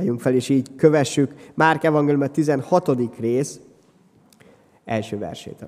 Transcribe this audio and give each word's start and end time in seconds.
Álljunk 0.00 0.20
fel, 0.20 0.34
és 0.34 0.48
így 0.48 0.76
kövessük 0.76 1.34
Márk 1.54 1.84
Evangélium 1.84 2.30
16. 2.32 2.90
rész 3.18 3.60
első 4.84 5.18
versét. 5.18 5.66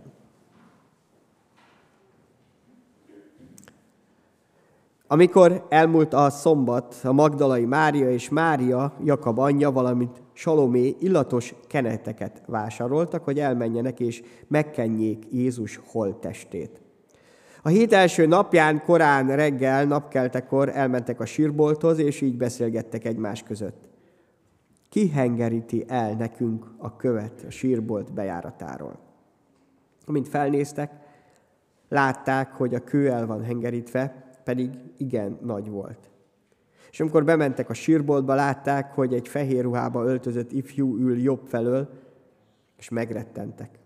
Amikor 5.06 5.66
elmúlt 5.68 6.14
a 6.14 6.30
szombat, 6.30 6.94
a 7.02 7.12
Magdalai 7.12 7.64
Mária 7.64 8.10
és 8.10 8.28
Mária, 8.28 8.92
Jakab 9.04 9.38
anyja, 9.38 9.70
valamint 9.70 10.22
Salomé 10.32 10.96
illatos 11.00 11.54
keneteket 11.66 12.42
vásároltak, 12.46 13.24
hogy 13.24 13.38
elmenjenek 13.38 14.00
és 14.00 14.22
megkenjék 14.48 15.24
Jézus 15.30 15.80
holttestét. 15.86 16.80
A 17.62 17.68
hét 17.68 17.92
első 17.92 18.26
napján, 18.26 18.82
korán 18.84 19.36
reggel, 19.36 19.84
napkeltekor 19.84 20.68
elmentek 20.68 21.20
a 21.20 21.26
sírbolthoz, 21.26 21.98
és 21.98 22.20
így 22.20 22.36
beszélgettek 22.36 23.04
egymás 23.04 23.42
között. 23.42 23.90
Ki 24.92 25.08
hengeríti 25.08 25.84
el 25.88 26.14
nekünk 26.14 26.66
a 26.76 26.96
követ 26.96 27.44
a 27.46 27.50
sírbolt 27.50 28.12
bejáratáról? 28.12 28.98
Amint 30.06 30.28
felnéztek, 30.28 30.92
látták, 31.88 32.52
hogy 32.52 32.74
a 32.74 32.84
kő 32.84 33.10
el 33.10 33.26
van 33.26 33.42
hengerítve, 33.42 34.32
pedig 34.44 34.70
igen 34.96 35.38
nagy 35.42 35.68
volt. 35.68 36.10
És 36.90 37.00
amikor 37.00 37.24
bementek 37.24 37.68
a 37.68 37.74
sírboltba, 37.74 38.34
látták, 38.34 38.94
hogy 38.94 39.14
egy 39.14 39.28
fehér 39.28 39.62
ruhába 39.62 40.04
öltözött 40.04 40.52
ifjú 40.52 40.96
ül 40.96 41.18
jobb 41.18 41.46
felől, 41.46 41.88
és 42.76 42.88
megrettentek. 42.88 43.78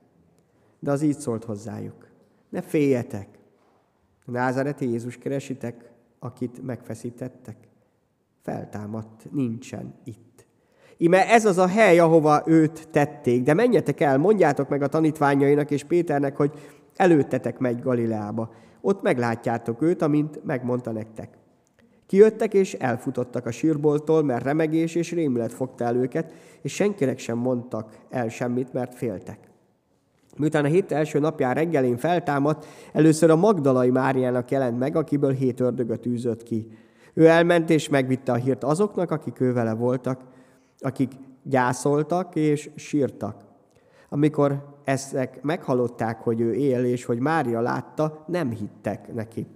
De 0.78 0.90
az 0.90 1.02
így 1.02 1.18
szólt 1.18 1.44
hozzájuk. 1.44 2.08
Ne 2.48 2.62
féljetek! 2.62 3.28
A 4.24 4.30
názareti 4.30 4.90
Jézus 4.90 5.16
keresitek, 5.16 5.90
akit 6.18 6.62
megfeszítettek. 6.62 7.56
Feltámadt, 8.42 9.32
nincsen 9.32 9.94
itt. 10.04 10.45
Ime 10.96 11.28
ez 11.28 11.44
az 11.44 11.58
a 11.58 11.66
hely, 11.66 11.98
ahova 11.98 12.42
őt 12.46 12.88
tették, 12.90 13.42
de 13.42 13.54
menjetek 13.54 14.00
el, 14.00 14.18
mondjátok 14.18 14.68
meg 14.68 14.82
a 14.82 14.86
tanítványainak 14.86 15.70
és 15.70 15.84
Péternek, 15.84 16.36
hogy 16.36 16.52
előttetek 16.96 17.58
megy 17.58 17.80
Galileába. 17.80 18.50
Ott 18.80 19.02
meglátjátok 19.02 19.82
őt, 19.82 20.02
amint 20.02 20.44
megmondta 20.44 20.92
nektek. 20.92 21.28
Kijöttek 22.06 22.54
és 22.54 22.74
elfutottak 22.74 23.46
a 23.46 23.50
sírboltól, 23.50 24.22
mert 24.22 24.44
remegés 24.44 24.94
és 24.94 25.12
rémület 25.12 25.52
fogta 25.52 25.84
el 25.84 25.96
őket, 25.96 26.32
és 26.62 26.74
senkinek 26.74 27.18
sem 27.18 27.38
mondtak 27.38 27.96
el 28.10 28.28
semmit, 28.28 28.72
mert 28.72 28.94
féltek. 28.94 29.38
Miután 30.36 30.64
a 30.64 30.68
hét 30.68 30.92
első 30.92 31.18
napján 31.18 31.54
reggelén 31.54 31.96
feltámadt, 31.96 32.66
először 32.92 33.30
a 33.30 33.36
Magdalai 33.36 33.90
Máriának 33.90 34.50
jelent 34.50 34.78
meg, 34.78 34.96
akiből 34.96 35.32
hét 35.32 35.60
ördögöt 35.60 36.06
űzött 36.06 36.42
ki. 36.42 36.68
Ő 37.14 37.26
elment 37.26 37.70
és 37.70 37.88
megvitte 37.88 38.32
a 38.32 38.36
hírt 38.36 38.64
azoknak, 38.64 39.10
akik 39.10 39.40
ő 39.40 39.74
voltak, 39.76 40.20
akik 40.86 41.12
gyászoltak 41.42 42.34
és 42.34 42.70
sírtak. 42.76 43.44
Amikor 44.08 44.74
ezek 44.84 45.42
meghallották, 45.42 46.20
hogy 46.20 46.40
ő 46.40 46.54
él, 46.54 46.84
és 46.84 47.04
hogy 47.04 47.18
Mária 47.18 47.60
látta, 47.60 48.24
nem 48.26 48.50
hittek 48.50 49.14
neki. 49.14 49.46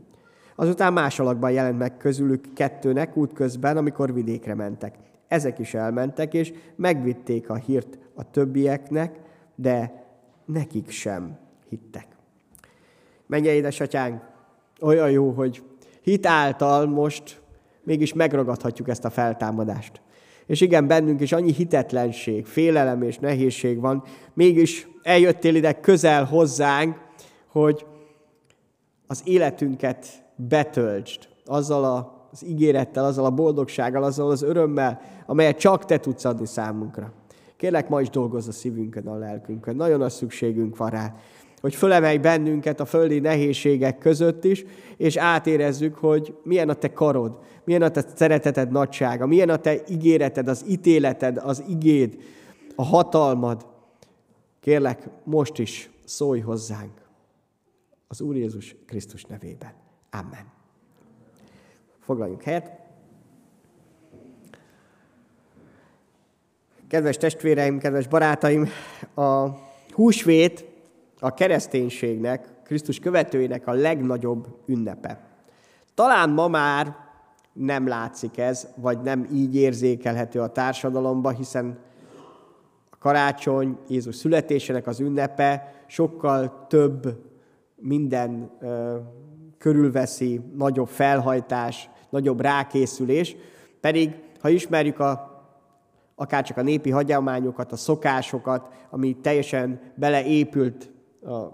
Azután 0.56 0.92
más 0.92 1.18
alakban 1.18 1.50
jelent 1.50 1.78
meg 1.78 1.96
közülük 1.96 2.52
kettőnek 2.54 3.16
útközben, 3.16 3.76
amikor 3.76 4.12
vidékre 4.14 4.54
mentek. 4.54 4.94
Ezek 5.28 5.58
is 5.58 5.74
elmentek, 5.74 6.34
és 6.34 6.52
megvitték 6.76 7.50
a 7.50 7.54
hírt 7.54 7.98
a 8.14 8.30
többieknek, 8.30 9.20
de 9.54 10.04
nekik 10.44 10.90
sem 10.90 11.38
hittek. 11.68 12.06
Menje, 13.26 13.52
édesatyánk, 13.52 14.22
olyan 14.80 15.10
jó, 15.10 15.30
hogy 15.30 15.62
hit 16.02 16.26
által 16.26 16.86
most 16.86 17.42
mégis 17.82 18.12
megragadhatjuk 18.12 18.88
ezt 18.88 19.04
a 19.04 19.10
feltámadást. 19.10 20.00
És 20.50 20.60
igen, 20.60 20.86
bennünk 20.86 21.20
is 21.20 21.32
annyi 21.32 21.52
hitetlenség, 21.52 22.46
félelem 22.46 23.02
és 23.02 23.18
nehézség 23.18 23.80
van, 23.80 24.02
mégis 24.34 24.88
eljöttél 25.02 25.54
ide 25.54 25.80
közel 25.80 26.24
hozzánk, 26.24 26.96
hogy 27.46 27.86
az 29.06 29.22
életünket 29.24 30.06
betöltsd 30.36 31.28
azzal 31.44 31.84
az 32.32 32.44
ígérettel, 32.44 33.04
azzal 33.04 33.24
a 33.24 33.30
boldogsággal, 33.30 34.02
azzal 34.02 34.30
az 34.30 34.42
örömmel, 34.42 35.00
amelyet 35.26 35.58
csak 35.58 35.84
te 35.84 35.98
tudsz 35.98 36.24
adni 36.24 36.46
számunkra. 36.46 37.12
Kérlek, 37.56 37.88
ma 37.88 38.00
is 38.00 38.10
dolgozz 38.10 38.48
a 38.48 38.52
szívünkön, 38.52 39.06
a 39.06 39.16
lelkünkön. 39.16 39.76
Nagyon 39.76 39.98
nagy 39.98 40.10
szükségünk 40.10 40.76
van 40.76 40.90
rá, 40.90 41.14
hogy 41.60 41.74
fölemelj 41.74 42.18
bennünket 42.18 42.80
a 42.80 42.84
földi 42.84 43.18
nehézségek 43.18 43.98
között 43.98 44.44
is, 44.44 44.64
és 44.96 45.16
átérezzük, 45.16 45.94
hogy 45.94 46.34
milyen 46.42 46.68
a 46.68 46.74
te 46.74 46.92
karod, 46.92 47.38
milyen 47.64 47.82
a 47.82 47.90
te 47.90 48.04
szereteted 48.14 48.70
nagysága, 48.70 49.26
milyen 49.26 49.48
a 49.48 49.56
te 49.56 49.74
ígéreted, 49.88 50.48
az 50.48 50.64
ítéleted, 50.68 51.36
az 51.36 51.64
igéd, 51.68 52.18
a 52.74 52.84
hatalmad. 52.84 53.66
Kérlek, 54.60 55.08
most 55.24 55.58
is 55.58 55.90
szólj 56.04 56.40
hozzánk 56.40 57.00
az 58.08 58.20
Úr 58.20 58.36
Jézus 58.36 58.76
Krisztus 58.86 59.24
nevében. 59.24 59.72
Amen. 60.10 60.52
Foglaljunk 62.00 62.42
helyet. 62.42 62.70
Kedves 66.88 67.16
testvéreim, 67.16 67.78
kedves 67.78 68.06
barátaim, 68.06 68.68
a 69.14 69.48
húsvét 69.90 70.69
a 71.20 71.34
kereszténységnek, 71.34 72.48
Krisztus 72.64 72.98
követőinek 72.98 73.66
a 73.66 73.72
legnagyobb 73.72 74.46
ünnepe. 74.66 75.20
Talán 75.94 76.30
ma 76.30 76.48
már 76.48 76.96
nem 77.52 77.88
látszik 77.88 78.38
ez, 78.38 78.68
vagy 78.76 79.00
nem 79.00 79.26
így 79.32 79.56
érzékelhető 79.56 80.40
a 80.40 80.52
társadalomban, 80.52 81.34
hiszen 81.34 81.78
a 82.90 82.96
karácsony, 82.98 83.78
Jézus 83.88 84.16
születésének 84.16 84.86
az 84.86 85.00
ünnepe 85.00 85.74
sokkal 85.86 86.66
több 86.68 87.22
minden 87.76 88.50
ö, 88.60 88.96
körülveszi, 89.58 90.40
nagyobb 90.56 90.88
felhajtás, 90.88 91.88
nagyobb 92.10 92.40
rákészülés, 92.40 93.36
pedig 93.80 94.14
ha 94.40 94.48
ismerjük 94.48 94.98
a 94.98 95.28
akár 96.14 96.44
csak 96.44 96.56
a 96.56 96.62
népi 96.62 96.90
hagyományokat, 96.90 97.72
a 97.72 97.76
szokásokat, 97.76 98.68
ami 98.90 99.16
teljesen 99.16 99.80
beleépült 99.94 100.90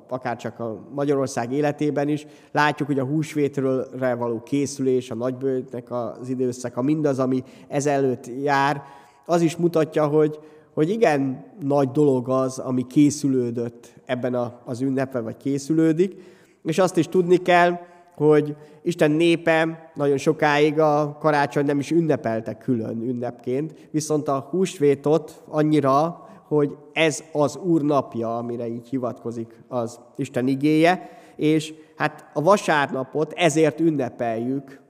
akár 0.09 0.37
csak 0.37 0.61
a 0.61 0.89
Magyarország 0.95 1.53
életében 1.53 2.09
is. 2.09 2.27
Látjuk, 2.53 2.89
hogy 2.89 2.99
a 2.99 3.05
húsvétről 3.05 3.89
való 3.99 4.43
készülés, 4.43 5.11
a 5.11 5.15
nagybőtnek 5.15 5.91
az 5.91 6.29
időszaka, 6.29 6.83
mindaz, 6.83 7.19
ami 7.19 7.43
ezelőtt 7.69 8.31
jár, 8.43 8.83
az 9.27 9.41
is 9.41 9.57
mutatja, 9.57 10.07
hogy, 10.07 10.39
hogy 10.75 10.91
igen 10.91 11.45
nagy 11.61 11.91
dolog 11.91 12.29
az, 12.29 12.59
ami 12.59 12.87
készülődött 12.87 13.95
ebben 14.05 14.35
a, 14.35 14.61
az 14.65 14.81
ünnepben, 14.81 15.25
vagy 15.25 15.37
készülődik, 15.37 16.15
és 16.65 16.79
azt 16.79 16.97
is 16.97 17.09
tudni 17.09 17.37
kell, 17.37 17.79
hogy 18.15 18.57
Isten 18.83 19.11
népe 19.11 19.91
nagyon 19.95 20.17
sokáig 20.17 20.79
a 20.79 21.17
karácsony 21.21 21.65
nem 21.65 21.79
is 21.79 21.91
ünnepelte 21.91 22.55
külön 22.55 23.03
ünnepként, 23.03 23.89
viszont 23.91 24.29
a 24.29 24.47
húsvétot 24.51 25.43
annyira, 25.49 26.26
hogy 26.49 26.77
ez 26.93 27.25
az 27.33 27.57
Úr 27.57 27.83
napja, 27.83 28.37
amire 28.37 28.67
így 28.69 28.89
hivatkozik 28.89 29.63
az 29.69 30.01
Isten 30.17 30.47
igéje, 30.47 31.11
és 31.37 31.75
hát 31.97 32.31
a 32.35 32.43
vasárnapot 32.43 33.33
ezért 33.33 33.81
ünnepeljük, 33.81 34.81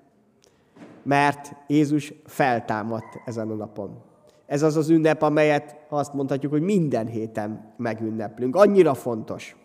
mert 1.02 1.54
Jézus 1.66 2.12
feltámadt 2.24 3.20
ezen 3.24 3.50
a 3.50 3.54
napon. 3.54 4.02
Ez 4.46 4.62
az 4.62 4.76
az 4.76 4.88
ünnep, 4.88 5.22
amelyet 5.22 5.76
azt 5.88 6.12
mondhatjuk, 6.12 6.52
hogy 6.52 6.62
minden 6.62 7.06
héten 7.06 7.72
megünneplünk. 7.76 8.56
Annyira 8.56 8.94
fontos. 8.94 9.56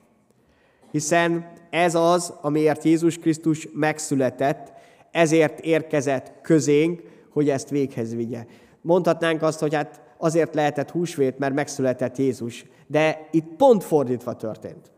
Hiszen 0.92 1.52
ez 1.70 1.96
az, 1.96 2.34
amiért 2.42 2.84
Jézus 2.84 3.18
Krisztus 3.18 3.68
megszületett, 3.74 4.72
ezért 5.12 5.60
érkezett 5.60 6.34
közénk, 6.42 7.02
hogy 7.30 7.50
ezt 7.50 7.70
véghez 7.70 8.16
vigye. 8.16 8.46
Mondhatnánk 8.82 9.42
azt, 9.42 9.60
hogy 9.60 9.74
hát 9.76 10.02
azért 10.22 10.56
lehetett 10.56 10.92
húsvét, 10.92 11.38
mert 11.38 11.54
megszületett 11.54 12.18
Jézus, 12.18 12.66
de 12.88 13.28
itt 13.32 13.56
pont 13.58 13.84
fordítva 13.84 14.36
történt. 14.36 14.92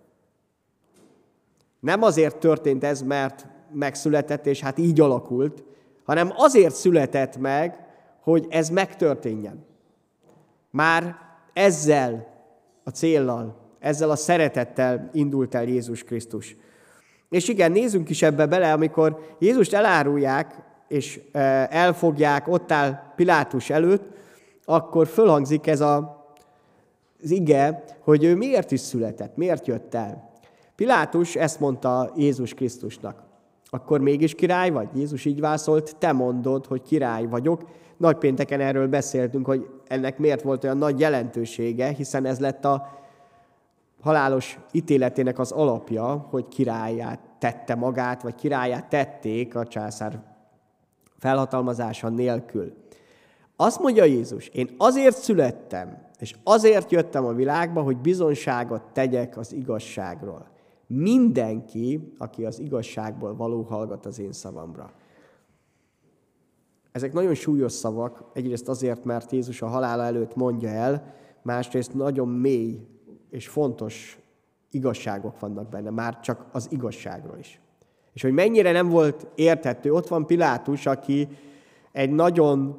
Nem 1.79 2.03
azért 2.03 2.37
történt 2.37 2.83
ez, 2.83 3.01
mert 3.01 3.47
megszületett, 3.71 4.45
és 4.45 4.59
hát 4.59 4.77
így 4.77 4.99
alakult, 4.99 5.63
hanem 6.03 6.31
azért 6.35 6.75
született 6.75 7.37
meg, 7.37 7.85
hogy 8.21 8.45
ez 8.49 8.69
megtörténjen. 8.69 9.65
Már 10.69 11.15
ezzel 11.53 12.27
a 12.83 12.89
céllal 12.89 13.63
ezzel 13.83 14.09
a 14.09 14.15
szeretettel 14.15 15.09
indult 15.13 15.55
el 15.55 15.63
Jézus 15.63 16.03
Krisztus. 16.03 16.55
És 17.29 17.47
igen, 17.47 17.71
nézzünk 17.71 18.09
is 18.09 18.21
ebbe 18.21 18.45
bele, 18.45 18.71
amikor 18.71 19.35
Jézust 19.39 19.73
elárulják, 19.73 20.55
és 20.87 21.19
e, 21.31 21.39
elfogják, 21.71 22.47
ott 22.47 22.71
áll 22.71 23.13
Pilátus 23.15 23.69
előtt, 23.69 24.03
akkor 24.65 25.07
fölhangzik 25.07 25.67
ez 25.67 25.81
a, 25.81 26.25
az 27.23 27.31
ige, 27.31 27.83
hogy 27.99 28.23
ő 28.23 28.35
miért 28.35 28.71
is 28.71 28.79
született, 28.79 29.35
miért 29.35 29.67
jött 29.67 29.93
el. 29.93 30.31
Pilátus 30.75 31.35
ezt 31.35 31.59
mondta 31.59 32.11
Jézus 32.15 32.53
Krisztusnak. 32.53 33.23
Akkor 33.69 33.99
mégis 33.99 34.35
király 34.35 34.69
vagy? 34.69 34.87
Jézus 34.95 35.25
így 35.25 35.39
válaszolt, 35.39 35.95
te 35.97 36.11
mondod, 36.11 36.65
hogy 36.65 36.81
király 36.81 37.25
vagyok. 37.25 37.61
nagypénteken 37.97 38.59
erről 38.59 38.87
beszéltünk, 38.87 39.45
hogy 39.45 39.69
ennek 39.87 40.17
miért 40.17 40.41
volt 40.41 40.63
olyan 40.63 40.77
nagy 40.77 40.99
jelentősége, 40.99 41.87
hiszen 41.87 42.25
ez 42.25 42.39
lett 42.39 42.65
a 42.65 42.87
halálos 44.01 44.59
ítéletének 44.71 45.39
az 45.39 45.51
alapja, 45.51 46.27
hogy 46.29 46.47
királyát 46.47 47.19
tette 47.39 47.75
magát, 47.75 48.21
vagy 48.21 48.35
királyát 48.35 48.89
tették 48.89 49.55
a 49.55 49.67
császár 49.67 50.21
felhatalmazása 51.17 52.09
nélkül. 52.09 52.73
Azt 53.55 53.79
mondja 53.79 54.03
Jézus, 54.03 54.47
én 54.47 54.69
azért 54.77 55.17
születtem, 55.17 56.07
és 56.19 56.35
azért 56.43 56.91
jöttem 56.91 57.25
a 57.25 57.33
világba, 57.33 57.81
hogy 57.81 57.97
bizonságot 57.97 58.81
tegyek 58.93 59.37
az 59.37 59.53
igazságról. 59.53 60.47
Mindenki, 60.87 62.13
aki 62.17 62.45
az 62.45 62.59
igazságból 62.59 63.35
való, 63.35 63.61
hallgat 63.61 64.05
az 64.05 64.19
én 64.19 64.31
szavamra. 64.31 64.91
Ezek 66.91 67.13
nagyon 67.13 67.33
súlyos 67.33 67.71
szavak, 67.71 68.23
egyrészt 68.33 68.69
azért, 68.69 69.03
mert 69.03 69.31
Jézus 69.31 69.61
a 69.61 69.67
halála 69.67 70.03
előtt 70.03 70.35
mondja 70.35 70.69
el, 70.69 71.13
másrészt 71.41 71.93
nagyon 71.93 72.27
mély 72.27 72.79
és 73.29 73.47
fontos 73.47 74.19
igazságok 74.71 75.39
vannak 75.39 75.69
benne, 75.69 75.89
már 75.89 76.19
csak 76.19 76.45
az 76.51 76.67
igazságról 76.71 77.37
is. 77.39 77.61
És 78.13 78.21
hogy 78.21 78.31
mennyire 78.31 78.71
nem 78.71 78.89
volt 78.89 79.27
érthető, 79.35 79.93
ott 79.93 80.07
van 80.07 80.25
Pilátus, 80.25 80.85
aki 80.85 81.27
egy 81.91 82.11
nagyon 82.11 82.77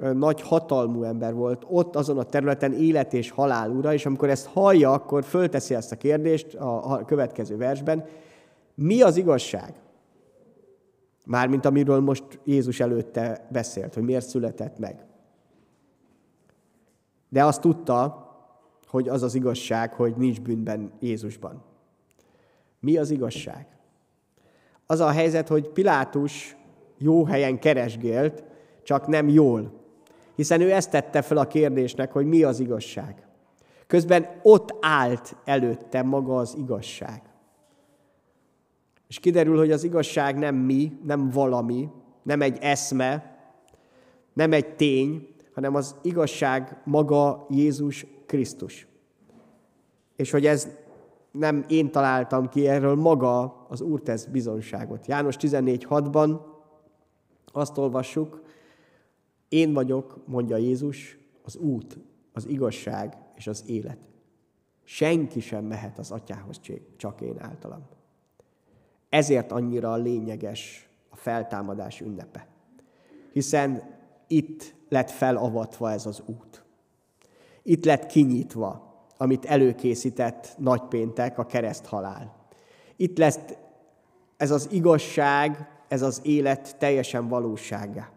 nagy 0.00 0.40
hatalmú 0.40 1.02
ember 1.02 1.34
volt, 1.34 1.64
ott 1.68 1.96
azon 1.96 2.18
a 2.18 2.22
területen 2.22 2.72
élet 2.72 3.12
és 3.12 3.30
halál 3.30 3.70
ura, 3.70 3.92
és 3.92 4.06
amikor 4.06 4.28
ezt 4.28 4.46
hallja, 4.46 4.92
akkor 4.92 5.24
fölteszi 5.24 5.74
ezt 5.74 5.92
a 5.92 5.96
kérdést 5.96 6.54
a 6.54 7.04
következő 7.06 7.56
versben, 7.56 8.04
mi 8.74 9.02
az 9.02 9.16
igazság? 9.16 9.74
Mármint 11.24 11.64
amiről 11.64 12.00
most 12.00 12.24
Jézus 12.44 12.80
előtte 12.80 13.46
beszélt, 13.50 13.94
hogy 13.94 14.02
miért 14.02 14.26
született 14.26 14.78
meg. 14.78 15.04
De 17.28 17.44
azt 17.44 17.60
tudta, 17.60 18.24
hogy 18.86 19.08
az 19.08 19.22
az 19.22 19.34
igazság, 19.34 19.92
hogy 19.92 20.16
nincs 20.16 20.40
bűnben 20.40 20.92
Jézusban. 21.00 21.62
Mi 22.80 22.96
az 22.96 23.10
igazság? 23.10 23.66
Az 24.86 25.00
a 25.00 25.10
helyzet, 25.10 25.48
hogy 25.48 25.68
Pilátus 25.68 26.56
jó 26.98 27.24
helyen 27.24 27.58
keresgélt, 27.58 28.44
csak 28.82 29.06
nem 29.06 29.28
jól. 29.28 29.72
Hiszen 30.36 30.60
ő 30.60 30.72
ezt 30.72 30.90
tette 30.90 31.22
fel 31.22 31.36
a 31.36 31.46
kérdésnek, 31.46 32.12
hogy 32.12 32.26
mi 32.26 32.42
az 32.42 32.60
igazság. 32.60 33.26
Közben 33.86 34.40
ott 34.42 34.76
állt 34.80 35.36
előtte 35.44 36.02
maga 36.02 36.36
az 36.36 36.54
igazság. 36.58 37.22
És 39.08 39.18
kiderül, 39.18 39.58
hogy 39.58 39.70
az 39.70 39.84
igazság 39.84 40.38
nem 40.38 40.54
mi, 40.54 40.92
nem 41.04 41.30
valami, 41.30 41.88
nem 42.22 42.42
egy 42.42 42.58
eszme, 42.60 43.36
nem 44.32 44.52
egy 44.52 44.74
tény, 44.74 45.28
hanem 45.54 45.74
az 45.74 45.94
igazság 46.02 46.80
maga 46.84 47.46
Jézus 47.50 48.06
Krisztus. 48.26 48.86
És 50.16 50.30
hogy 50.30 50.46
ez 50.46 50.68
nem 51.30 51.64
én 51.68 51.90
találtam 51.90 52.48
ki, 52.48 52.68
erről 52.68 52.94
maga 52.94 53.66
az 53.68 53.80
Úr 53.80 54.00
tesz 54.00 54.24
bizonságot. 54.24 55.06
János 55.06 55.36
14.6-ban 55.40 56.40
azt 57.52 57.78
olvassuk, 57.78 58.42
én 59.48 59.72
vagyok, 59.72 60.26
mondja 60.26 60.56
Jézus, 60.56 61.18
az 61.42 61.56
út, 61.56 61.98
az 62.32 62.46
igazság 62.46 63.16
és 63.34 63.46
az 63.46 63.64
élet. 63.66 63.98
Senki 64.84 65.40
sem 65.40 65.64
mehet 65.64 65.98
az 65.98 66.10
atyához 66.10 66.60
csak 66.96 67.20
én 67.20 67.36
általam. 67.38 67.86
Ezért 69.08 69.52
annyira 69.52 69.96
lényeges 69.96 70.88
a 71.08 71.16
feltámadás 71.16 72.00
ünnepe. 72.00 72.46
Hiszen 73.32 73.82
itt 74.26 74.74
lett 74.88 75.10
felavatva 75.10 75.90
ez 75.90 76.06
az 76.06 76.22
út. 76.26 76.64
Itt 77.62 77.84
lett 77.84 78.06
kinyitva, 78.06 78.94
amit 79.16 79.44
előkészített 79.44 80.54
nagypéntek, 80.58 81.38
a 81.38 81.46
kereszthalál. 81.46 82.34
Itt 82.96 83.18
lesz 83.18 83.38
ez 84.36 84.50
az 84.50 84.68
igazság, 84.70 85.68
ez 85.88 86.02
az 86.02 86.20
élet 86.24 86.76
teljesen 86.78 87.28
valósága. 87.28 88.08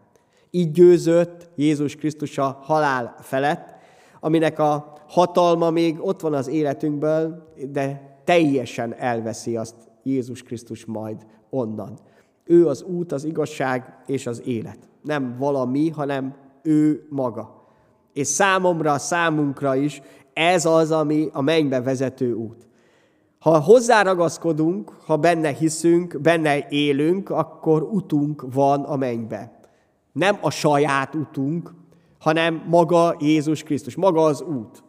Így 0.50 0.70
győzött 0.70 1.48
Jézus 1.56 1.96
Krisztus 1.96 2.38
a 2.38 2.58
halál 2.62 3.14
felett, 3.20 3.74
aminek 4.20 4.58
a 4.58 4.92
hatalma 5.08 5.70
még 5.70 5.96
ott 6.00 6.20
van 6.20 6.34
az 6.34 6.48
életünkből, 6.48 7.52
de 7.68 8.18
teljesen 8.24 8.94
elveszi 8.94 9.56
azt 9.56 9.74
Jézus 10.02 10.42
Krisztus 10.42 10.84
majd 10.84 11.26
onnan. 11.50 11.98
Ő 12.44 12.66
az 12.66 12.82
út, 12.82 13.12
az 13.12 13.24
igazság 13.24 14.02
és 14.06 14.26
az 14.26 14.42
élet. 14.44 14.78
Nem 15.02 15.36
valami, 15.38 15.88
hanem 15.88 16.34
ő 16.62 17.06
maga. 17.08 17.64
És 18.12 18.26
számomra, 18.26 18.98
számunkra 18.98 19.74
is 19.74 20.02
ez 20.32 20.64
az, 20.66 20.90
ami 20.90 21.28
a 21.32 21.40
mennybe 21.40 21.80
vezető 21.80 22.32
út. 22.32 22.68
Ha 23.38 23.58
hozzáragaszkodunk, 23.58 24.90
ha 25.06 25.16
benne 25.16 25.48
hiszünk, 25.48 26.20
benne 26.20 26.66
élünk, 26.68 27.30
akkor 27.30 27.82
utunk 27.82 28.44
van 28.52 28.82
a 28.82 28.96
mennybe. 28.96 29.59
Nem 30.12 30.38
a 30.40 30.50
saját 30.50 31.14
utunk, 31.14 31.74
hanem 32.18 32.64
maga 32.68 33.16
Jézus 33.18 33.62
Krisztus, 33.62 33.96
maga 33.96 34.24
az 34.24 34.42
út. 34.42 34.82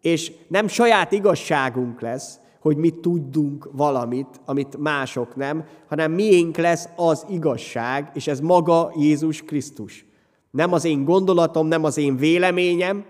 És 0.00 0.32
nem 0.48 0.68
saját 0.68 1.12
igazságunk 1.12 2.00
lesz, 2.00 2.38
hogy 2.60 2.76
mi 2.76 2.90
tudunk 2.90 3.68
valamit, 3.72 4.40
amit 4.44 4.76
mások 4.76 5.36
nem, 5.36 5.64
hanem 5.88 6.12
miénk 6.12 6.56
lesz 6.56 6.88
az 6.96 7.26
igazság, 7.28 8.10
és 8.14 8.26
ez 8.26 8.40
maga 8.40 8.92
Jézus 8.96 9.42
Krisztus. 9.42 10.06
Nem 10.50 10.72
az 10.72 10.84
én 10.84 11.04
gondolatom, 11.04 11.66
nem 11.66 11.84
az 11.84 11.96
én 11.96 12.16
véleményem, 12.16 13.04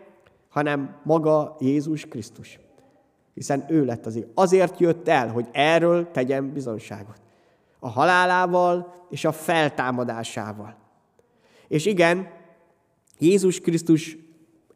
hanem 0.49 0.97
maga 1.05 1.57
Jézus 1.61 2.07
Krisztus. 2.07 2.59
Hiszen 3.35 3.65
ő 3.69 3.85
lett 3.85 4.07
az 4.07 4.25
Azért 4.35 4.81
jött 4.81 5.09
el, 5.09 5.29
hogy 5.29 5.49
erről 5.53 6.11
tegyen 6.11 6.53
bizonságot. 6.53 7.21
A 7.79 7.89
halálával 7.89 8.95
és 9.11 9.25
a 9.25 9.33
feltámadásával. 9.33 10.77
És 11.69 11.87
igen, 11.87 12.29
Jézus 13.19 13.61
Krisztus 13.61 14.19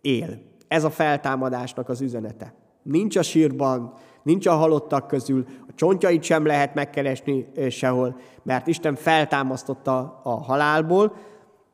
él. 0.01 0.41
Ez 0.69 0.85
a 0.85 0.91
feltámadásnak 0.91 1.89
az 1.89 2.01
üzenete. 2.01 2.55
Nincs 2.83 3.17
a 3.17 3.23
sírban, 3.23 3.95
nincs 4.23 4.47
a 4.47 4.53
halottak 4.53 5.07
közül, 5.07 5.45
a 5.69 5.75
csontjait 5.75 6.23
sem 6.23 6.47
lehet 6.47 6.75
megkeresni 6.75 7.47
sehol, 7.71 8.21
mert 8.43 8.67
Isten 8.67 8.95
feltámasztotta 8.95 10.21
a 10.23 10.31
halálból, 10.31 11.17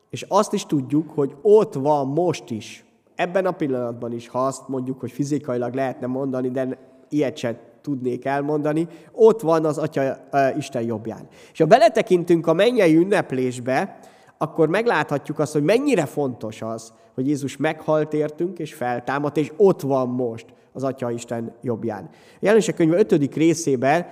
és 0.09 0.25
azt 0.27 0.53
is 0.53 0.65
tudjuk, 0.65 1.09
hogy 1.09 1.35
ott 1.41 1.73
van 1.73 2.07
most 2.07 2.49
is, 2.49 2.85
ebben 3.15 3.45
a 3.45 3.51
pillanatban 3.51 4.11
is, 4.11 4.27
ha 4.27 4.45
azt 4.45 4.67
mondjuk, 4.67 4.99
hogy 4.99 5.11
fizikailag 5.11 5.73
lehetne 5.73 6.07
mondani, 6.07 6.49
de 6.49 6.77
ilyet 7.09 7.37
sem 7.37 7.57
tudnék 7.81 8.25
elmondani, 8.25 8.87
ott 9.11 9.41
van 9.41 9.65
az 9.65 9.77
Atya 9.77 10.17
uh, 10.31 10.57
Isten 10.57 10.81
jobbján. 10.81 11.27
És 11.51 11.59
ha 11.59 11.65
beletekintünk 11.65 12.47
a 12.47 12.53
mennyei 12.53 12.95
ünneplésbe, 12.95 13.99
akkor 14.41 14.69
megláthatjuk 14.69 15.39
azt, 15.39 15.53
hogy 15.53 15.63
mennyire 15.63 16.05
fontos 16.05 16.61
az, 16.61 16.93
hogy 17.13 17.27
Jézus 17.27 17.57
meghalt 17.57 18.13
értünk, 18.13 18.59
és 18.59 18.73
feltámadt, 18.73 19.37
és 19.37 19.51
ott 19.57 19.81
van 19.81 20.09
most 20.09 20.45
az 20.71 20.83
Atya 20.83 21.11
Isten 21.11 21.55
jobbján. 21.61 22.09
A 22.13 22.37
jelenések 22.39 22.75
könyve 22.75 22.97
5. 22.97 23.35
részében 23.35 24.07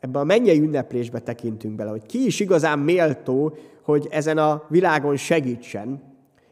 ebben 0.00 0.22
a 0.22 0.24
mennyei 0.24 0.60
ünneplésbe 0.60 1.18
tekintünk 1.18 1.74
bele, 1.74 1.90
hogy 1.90 2.06
ki 2.06 2.26
is 2.26 2.40
igazán 2.40 2.78
méltó, 2.78 3.56
hogy 3.82 4.06
ezen 4.10 4.38
a 4.38 4.64
világon 4.68 5.16
segítsen. 5.16 6.02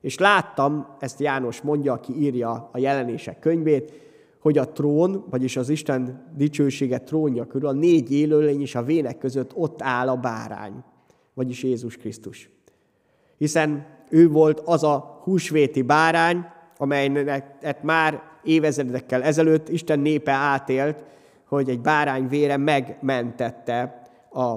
És 0.01 0.19
láttam, 0.19 0.87
ezt 0.99 1.21
János 1.21 1.61
mondja, 1.61 1.93
aki 1.93 2.13
írja 2.19 2.69
a 2.73 2.79
jelenések 2.79 3.39
könyvét, 3.39 3.93
hogy 4.41 4.59
a 4.59 4.69
trón, 4.69 5.25
vagyis 5.31 5.57
az 5.57 5.69
Isten 5.69 6.33
dicsősége 6.37 6.99
trónja 6.99 7.47
körül 7.47 7.69
a 7.69 7.73
négy 7.73 8.13
élőlény 8.13 8.61
és 8.61 8.75
a 8.75 8.83
vének 8.83 9.19
között 9.19 9.51
ott 9.55 9.83
áll 9.83 10.09
a 10.09 10.17
bárány, 10.17 10.85
vagyis 11.35 11.63
Jézus 11.63 11.97
Krisztus. 11.97 12.51
Hiszen 13.39 13.87
ő 14.09 14.29
volt 14.29 14.61
az 14.65 14.83
a 14.83 15.21
húsvéti 15.23 15.83
bárány, 15.83 16.47
amelynek 16.79 17.83
már 17.83 18.23
évezredekkel 18.43 19.23
ezelőtt 19.23 19.69
Isten 19.69 19.99
népe 19.99 20.33
átélt, 20.33 21.05
hogy 21.49 21.69
egy 21.69 21.81
bárány 21.81 22.29
vére 22.29 22.57
megmentette 22.57 24.03
a 24.33 24.55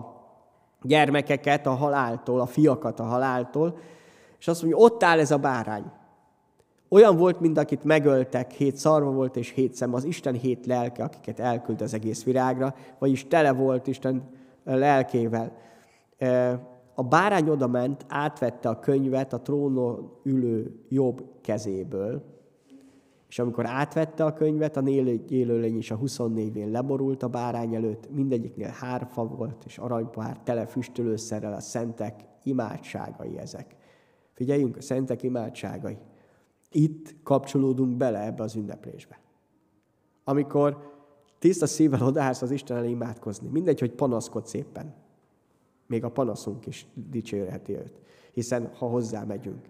gyermekeket 0.81 1.65
a 1.65 1.73
haláltól, 1.73 2.39
a 2.39 2.45
fiakat 2.45 2.99
a 2.99 3.03
haláltól, 3.03 3.79
és 4.39 4.47
azt 4.47 4.61
mondja, 4.61 4.79
ott 4.79 5.03
áll 5.03 5.19
ez 5.19 5.31
a 5.31 5.37
bárány. 5.37 5.91
Olyan 6.89 7.17
volt, 7.17 7.39
mint 7.39 7.57
akit 7.57 7.83
megöltek, 7.83 8.51
hét 8.51 8.75
szarva 8.75 9.11
volt 9.11 9.35
és 9.35 9.49
hét 9.49 9.73
szem, 9.73 9.93
az 9.93 10.03
Isten 10.03 10.33
hét 10.33 10.65
lelke, 10.65 11.03
akiket 11.03 11.39
elküld 11.39 11.81
az 11.81 11.93
egész 11.93 12.23
virágra, 12.23 12.75
vagyis 12.99 13.27
tele 13.27 13.51
volt 13.51 13.87
Isten 13.87 14.29
lelkével. 14.63 15.51
A 16.99 17.03
bárány 17.03 17.49
oda 17.49 17.67
ment, 17.67 18.05
átvette 18.07 18.69
a 18.69 18.79
könyvet 18.79 19.33
a 19.33 19.41
trónon 19.41 20.11
ülő 20.23 20.79
jobb 20.89 21.23
kezéből, 21.41 22.23
és 23.29 23.39
amikor 23.39 23.65
átvette 23.65 24.25
a 24.25 24.33
könyvet, 24.33 24.77
a 24.77 24.81
élőlény 25.27 25.77
is 25.77 25.91
a 25.91 25.95
24 25.95 26.55
én 26.55 26.71
leborult 26.71 27.23
a 27.23 27.27
bárány 27.27 27.75
előtt, 27.75 28.09
mindegyiknél 28.11 28.69
hárfa 28.69 29.23
volt, 29.23 29.63
és 29.65 29.77
aranypár 29.77 30.39
tele 30.43 30.65
füstölőszerrel 30.65 31.53
a 31.53 31.59
szentek 31.59 32.25
imádságai 32.43 33.37
ezek. 33.37 33.75
Figyeljünk, 34.33 34.77
a 34.77 34.81
szentek 34.81 35.23
imádságai. 35.23 35.97
Itt 36.71 37.15
kapcsolódunk 37.23 37.97
bele 37.97 38.25
ebbe 38.25 38.43
az 38.43 38.55
ünneplésbe. 38.55 39.19
Amikor 40.23 40.77
tiszta 41.37 41.65
szívvel 41.65 42.03
odaállsz 42.03 42.41
az 42.41 42.51
Isten 42.51 42.77
elé 42.77 42.89
imádkozni, 42.89 43.47
mindegy, 43.47 43.79
hogy 43.79 43.91
panaszkod 43.91 44.47
szépen. 44.47 45.07
Még 45.89 46.03
a 46.03 46.09
panaszunk 46.09 46.65
is 46.65 46.85
dicsérheti 46.93 47.73
őt, 47.73 47.93
hiszen 48.31 48.69
ha 48.77 48.87
hozzá 48.87 49.23
megyünk. 49.23 49.65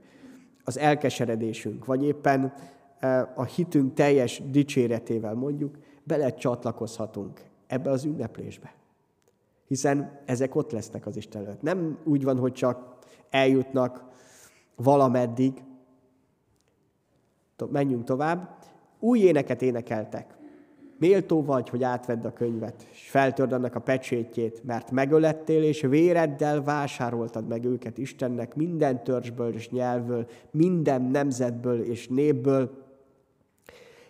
Az 0.64 0.78
elkeseredésünk, 0.78 1.86
vagy 1.86 2.04
éppen 2.04 2.54
e, 3.00 3.34
a 3.36 3.44
hitünk 3.44 3.94
teljes 3.94 4.42
dicséretével 4.50 5.34
mondjuk, 5.34 5.78
bele 6.04 6.34
csatlakozhatunk 6.34 7.42
ebbe 7.68 7.90
az 7.90 8.04
ünneplésbe. 8.04 8.74
Hiszen 9.68 10.22
ezek 10.26 10.56
ott 10.56 10.72
lesznek 10.72 11.06
az 11.06 11.18
Isten 11.18 11.46
előtt. 11.46 11.62
Nem 11.62 11.98
úgy 12.04 12.24
van, 12.24 12.38
hogy 12.38 12.54
csak 12.54 12.98
eljutnak 13.30 14.04
valameddig. 14.76 15.64
Menjünk 17.72 18.04
tovább. 18.04 18.58
Új 19.00 19.20
éneket 19.20 19.62
énekeltek. 19.62 20.39
Méltó 21.00 21.44
vagy, 21.44 21.70
hogy 21.70 21.84
átvedd 21.84 22.26
a 22.26 22.34
könyvet, 22.34 22.88
és 22.92 23.10
feltörd 23.10 23.52
annak 23.52 23.76
a 23.76 23.80
pecsétjét, 23.80 24.64
mert 24.64 24.92
megölettél, 24.92 25.64
és 25.64 25.82
véreddel 25.82 26.64
vásároltad 26.64 27.48
meg 27.48 27.66
őket 27.66 27.98
Istennek 27.98 28.56
minden 28.56 29.04
törzsből 29.04 29.54
és 29.54 29.70
nyelvből, 29.70 30.28
minden 30.52 31.02
nemzetből 31.02 31.82
és 31.82 32.08
népből, 32.08 32.88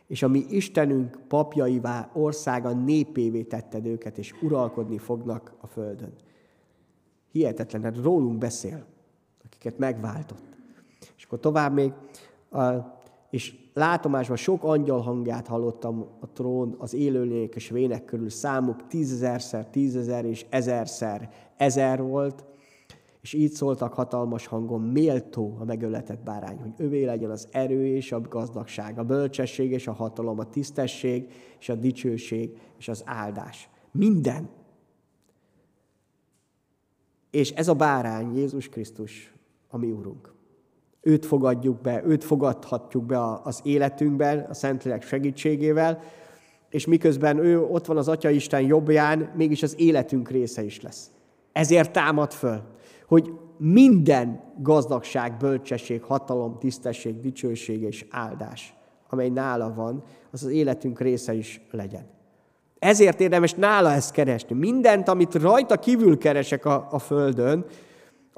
és 0.08 0.24
ami 0.24 0.46
Istenünk 0.50 1.20
papjaivá, 1.28 2.10
országa 2.14 2.72
népévé 2.72 3.44
tetted 3.44 3.86
őket, 3.86 4.18
és 4.18 4.34
uralkodni 4.42 4.98
fognak 4.98 5.54
a 5.62 5.68
földön. 5.68 6.14
Hihetetlen, 7.32 7.84
hát 7.84 8.04
rólunk 8.04 8.38
beszél, 8.38 8.86
akiket 9.46 9.78
megváltott. 9.78 10.44
És 11.18 11.24
akkor 11.24 11.40
tovább 11.40 11.74
még, 11.74 11.94
a, 12.50 12.99
és 13.30 13.56
látomásban 13.74 14.38
sok 14.38 14.64
angyal 14.64 15.02
hangját 15.02 15.48
hallottam 15.48 16.08
a 16.20 16.30
trón, 16.30 16.76
az 16.78 16.94
élőlények 16.94 17.56
és 17.56 17.70
vének 17.70 18.06
körül, 18.06 18.30
számuk 18.30 18.88
tízezerszer, 18.88 19.70
tízezer 19.70 20.26
és 20.26 20.46
ezerszer 20.50 21.30
ezer 21.58 22.02
volt, 22.02 22.46
és 23.22 23.34
így 23.34 23.52
szóltak 23.52 23.94
hatalmas 23.94 24.46
hangon, 24.46 24.82
méltó 24.82 25.58
a 25.60 25.64
megöletett 25.64 26.24
bárány, 26.24 26.58
hogy 26.58 26.74
övé 26.78 27.04
legyen 27.04 27.30
az 27.30 27.48
erő 27.52 27.86
és 27.86 28.12
a 28.12 28.22
gazdagság, 28.22 29.00
a 29.00 29.04
bölcsesség 29.04 29.72
és 29.72 29.88
a 29.88 29.92
hatalom, 29.92 30.40
a 30.40 30.50
tisztesség 30.50 31.32
és 31.60 31.70
a 31.70 31.76
dicsőség 31.76 32.58
és 32.78 32.88
az 32.88 33.02
áldás. 33.06 33.70
Minden. 33.92 34.50
És 37.30 37.52
ez 37.52 37.68
a 37.68 37.74
bárány, 37.74 38.36
Jézus 38.36 38.70
Krisztus, 38.70 39.34
a 39.68 39.78
mi 39.78 39.92
Úrunk. 39.92 40.39
Őt 41.02 41.26
fogadjuk 41.26 41.82
be, 41.82 42.04
őt 42.06 42.24
fogadhatjuk 42.24 43.06
be 43.06 43.20
az 43.44 43.60
életünkben, 43.64 44.46
a 44.50 44.54
Szentlélek 44.54 45.04
segítségével, 45.04 46.02
és 46.70 46.86
miközben 46.86 47.38
ő 47.38 47.62
ott 47.62 47.86
van 47.86 47.98
az 47.98 48.08
Atya 48.08 48.30
Isten 48.30 48.62
jobbján, 48.62 49.32
mégis 49.36 49.64
az 49.64 49.76
életünk 49.78 50.30
része 50.30 50.64
is 50.64 50.82
lesz. 50.82 51.12
Ezért 51.52 51.92
támad 51.92 52.34
föl 52.34 52.62
hogy 53.10 53.34
minden 53.58 54.42
gazdagság, 54.62 55.38
bölcsesség, 55.38 56.04
hatalom, 56.04 56.58
tisztesség, 56.60 57.20
dicsőség 57.20 57.82
és 57.82 58.06
áldás, 58.10 58.74
amely 59.10 59.30
nála 59.30 59.74
van, 59.74 60.04
az 60.32 60.44
az 60.44 60.50
életünk 60.50 61.00
része 61.00 61.34
is 61.34 61.62
legyen. 61.72 62.06
Ezért 62.80 63.20
érdemes 63.20 63.54
nála 63.54 63.92
ezt 63.92 64.12
keresni. 64.12 64.56
Mindent, 64.56 65.08
amit 65.08 65.36
rajta 65.36 65.78
kívül 65.78 66.18
keresek 66.18 66.66
a, 66.66 66.88
a 66.92 67.00
Földön, 67.00 67.66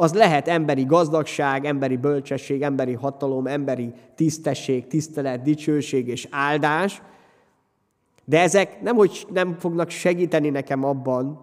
az 0.01 0.13
lehet 0.13 0.47
emberi 0.47 0.85
gazdagság, 0.85 1.65
emberi 1.65 1.97
bölcsesség, 1.97 2.61
emberi 2.61 2.93
hatalom, 2.93 3.47
emberi 3.47 3.93
tisztesség, 4.15 4.87
tisztelet, 4.87 5.41
dicsőség 5.41 6.07
és 6.07 6.27
áldás, 6.31 7.01
de 8.25 8.41
ezek 8.41 8.81
nem, 8.81 8.95
hogy 8.95 9.27
nem 9.33 9.55
fognak 9.59 9.89
segíteni 9.89 10.49
nekem 10.49 10.83
abban, 10.83 11.41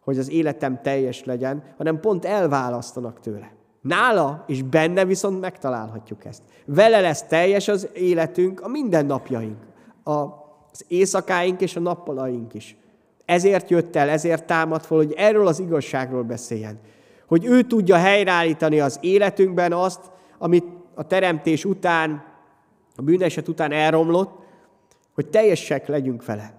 hogy 0.00 0.18
az 0.18 0.30
életem 0.30 0.80
teljes 0.82 1.24
legyen, 1.24 1.62
hanem 1.76 2.00
pont 2.00 2.24
elválasztanak 2.24 3.20
tőle. 3.20 3.52
Nála 3.80 4.44
és 4.46 4.62
benne 4.62 5.04
viszont 5.04 5.40
megtalálhatjuk 5.40 6.24
ezt. 6.24 6.42
Vele 6.64 7.00
lesz 7.00 7.22
teljes 7.22 7.68
az 7.68 7.88
életünk, 7.94 8.60
a 8.60 8.68
mindennapjaink, 8.68 9.66
az 10.02 10.84
éjszakáink 10.88 11.60
és 11.60 11.76
a 11.76 11.80
nappalaink 11.80 12.54
is. 12.54 12.76
Ezért 13.24 13.70
jött 13.70 13.96
el, 13.96 14.08
ezért 14.08 14.46
támad 14.46 14.82
fel, 14.82 14.96
hogy 14.96 15.14
erről 15.16 15.46
az 15.46 15.58
igazságról 15.58 16.22
beszéljen. 16.22 16.78
Hogy 17.28 17.44
ő 17.44 17.62
tudja 17.62 17.96
helyreállítani 17.96 18.80
az 18.80 18.98
életünkben 19.00 19.72
azt, 19.72 20.00
amit 20.38 20.64
a 20.94 21.06
teremtés 21.06 21.64
után, 21.64 22.24
a 22.96 23.02
bűneset 23.02 23.48
után 23.48 23.72
elromlott, 23.72 24.38
hogy 25.14 25.26
teljesek 25.26 25.86
legyünk 25.86 26.24
vele. 26.24 26.58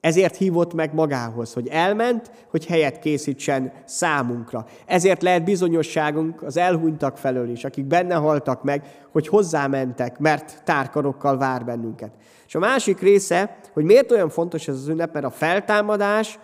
Ezért 0.00 0.36
hívott 0.36 0.74
meg 0.74 0.94
magához, 0.94 1.52
hogy 1.52 1.68
elment, 1.68 2.30
hogy 2.50 2.66
helyet 2.66 2.98
készítsen 2.98 3.72
számunkra. 3.84 4.64
Ezért 4.86 5.22
lehet 5.22 5.44
bizonyosságunk 5.44 6.42
az 6.42 6.56
elhunytak 6.56 7.18
felől 7.18 7.48
is, 7.48 7.64
akik 7.64 7.84
benne 7.84 8.14
haltak 8.14 8.62
meg, 8.62 8.82
hogy 9.12 9.28
hozzámentek, 9.28 10.18
mert 10.18 10.62
tárkarokkal 10.64 11.38
vár 11.38 11.64
bennünket. 11.64 12.10
És 12.46 12.54
a 12.54 12.58
másik 12.58 13.00
része, 13.00 13.58
hogy 13.72 13.84
miért 13.84 14.10
olyan 14.10 14.28
fontos 14.28 14.68
ez 14.68 14.74
az 14.74 14.88
ünnep, 14.88 15.12
mert 15.12 15.24
a 15.24 15.30
feltámadás 15.30 16.38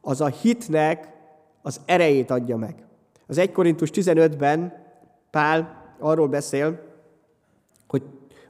az 0.00 0.20
a 0.20 0.26
hitnek 0.26 1.08
az 1.62 1.80
erejét 1.84 2.30
adja 2.30 2.56
meg. 2.56 2.84
Az 3.26 3.38
1 3.38 3.52
Korintus 3.52 3.90
15-ben 3.92 4.86
Pál 5.30 5.84
arról 5.98 6.28
beszél, 6.28 6.80
hogy 7.88 8.02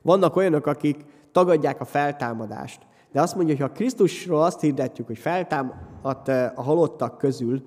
vannak 0.03 0.37
olyanok, 0.37 0.67
akik 0.67 1.05
tagadják 1.33 1.81
a 1.81 1.85
feltámadást. 1.85 2.87
De 3.13 3.21
azt 3.21 3.35
mondja, 3.35 3.57
hogy 3.57 3.67
ha 3.67 3.73
Krisztusról 3.73 4.43
azt 4.43 4.61
hirdetjük, 4.61 5.07
hogy 5.07 5.19
feltámadt 5.19 6.29
a 6.29 6.63
halottak 6.63 7.19
közül, 7.19 7.63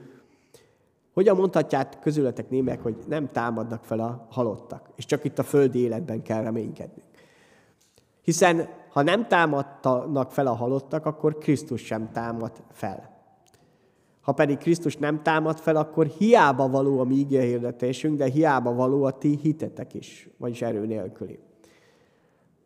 hogyan 1.13 1.35
mondhatják 1.35 1.99
közületek 1.99 2.49
némek, 2.49 2.81
hogy 2.81 2.95
nem 3.07 3.31
támadnak 3.31 3.83
fel 3.83 3.99
a 3.99 4.27
halottak, 4.29 4.89
és 4.95 5.05
csak 5.05 5.23
itt 5.23 5.39
a 5.39 5.43
földi 5.43 5.79
életben 5.79 6.21
kell 6.21 6.43
reménykedni. 6.43 7.03
Hiszen 8.21 8.69
ha 8.89 9.01
nem 9.01 9.27
támadtak 9.27 10.31
fel 10.31 10.47
a 10.47 10.53
halottak, 10.53 11.05
akkor 11.05 11.37
Krisztus 11.37 11.81
sem 11.81 12.11
támad 12.11 12.51
fel. 12.71 13.12
Ha 14.23 14.31
pedig 14.31 14.57
Krisztus 14.57 14.97
nem 14.97 15.23
támad 15.23 15.59
fel, 15.59 15.75
akkor 15.75 16.05
hiába 16.05 16.69
való 16.69 16.99
a 16.99 17.03
mi 17.03 17.25
hirdetésünk, 17.29 18.17
de 18.17 18.25
hiába 18.25 18.73
való 18.73 19.03
a 19.03 19.11
ti 19.11 19.39
hitetek 19.41 19.93
is, 19.93 20.29
vagyis 20.37 20.61
erő 20.61 20.85
nélküli. 20.85 21.39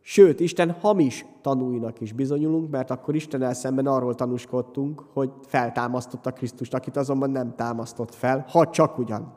Sőt, 0.00 0.40
Isten 0.40 0.70
hamis 0.70 1.26
tanúinak 1.42 2.00
is 2.00 2.12
bizonyulunk, 2.12 2.70
mert 2.70 2.90
akkor 2.90 3.14
Isten 3.14 3.54
szemben 3.54 3.86
arról 3.86 4.14
tanúskodtunk, 4.14 5.04
hogy 5.12 5.30
feltámasztotta 5.42 6.32
Krisztust, 6.32 6.74
akit 6.74 6.96
azonban 6.96 7.30
nem 7.30 7.54
támasztott 7.56 8.14
fel, 8.14 8.44
ha 8.48 8.70
csak 8.70 8.98
ugyan 8.98 9.34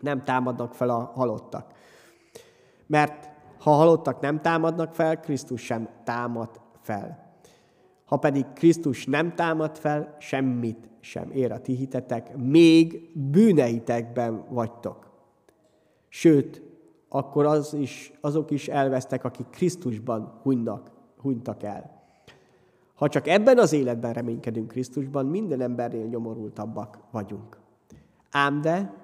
nem 0.00 0.24
támadnak 0.24 0.74
fel 0.74 0.88
a 0.88 1.10
halottak. 1.14 1.72
Mert 2.86 3.28
ha 3.60 3.70
halottak 3.70 4.20
nem 4.20 4.40
támadnak 4.40 4.94
fel, 4.94 5.20
Krisztus 5.20 5.60
sem 5.60 5.88
támad 6.04 6.60
fel. 6.80 7.25
Ha 8.06 8.16
pedig 8.16 8.46
Krisztus 8.54 9.06
nem 9.06 9.34
támad 9.34 9.76
fel, 9.76 10.16
semmit 10.18 10.88
sem 11.00 11.30
ér 11.30 11.52
a 11.52 11.60
ti 11.60 11.74
hitetek, 11.74 12.36
még 12.36 13.10
bűneitekben 13.14 14.44
vagytok. 14.48 15.10
Sőt, 16.08 16.62
akkor 17.08 17.44
az 17.44 17.74
is, 17.74 18.12
azok 18.20 18.50
is 18.50 18.68
elvesztek, 18.68 19.24
akik 19.24 19.46
Krisztusban 19.50 20.38
hunynak, 20.42 20.90
hunytak 21.16 21.62
el. 21.62 22.04
Ha 22.94 23.08
csak 23.08 23.28
ebben 23.28 23.58
az 23.58 23.72
életben 23.72 24.12
reménykedünk 24.12 24.68
Krisztusban, 24.68 25.26
minden 25.26 25.60
embernél 25.60 26.06
nyomorultabbak 26.06 26.98
vagyunk. 27.10 27.58
Ám 28.30 28.60
de 28.60 28.94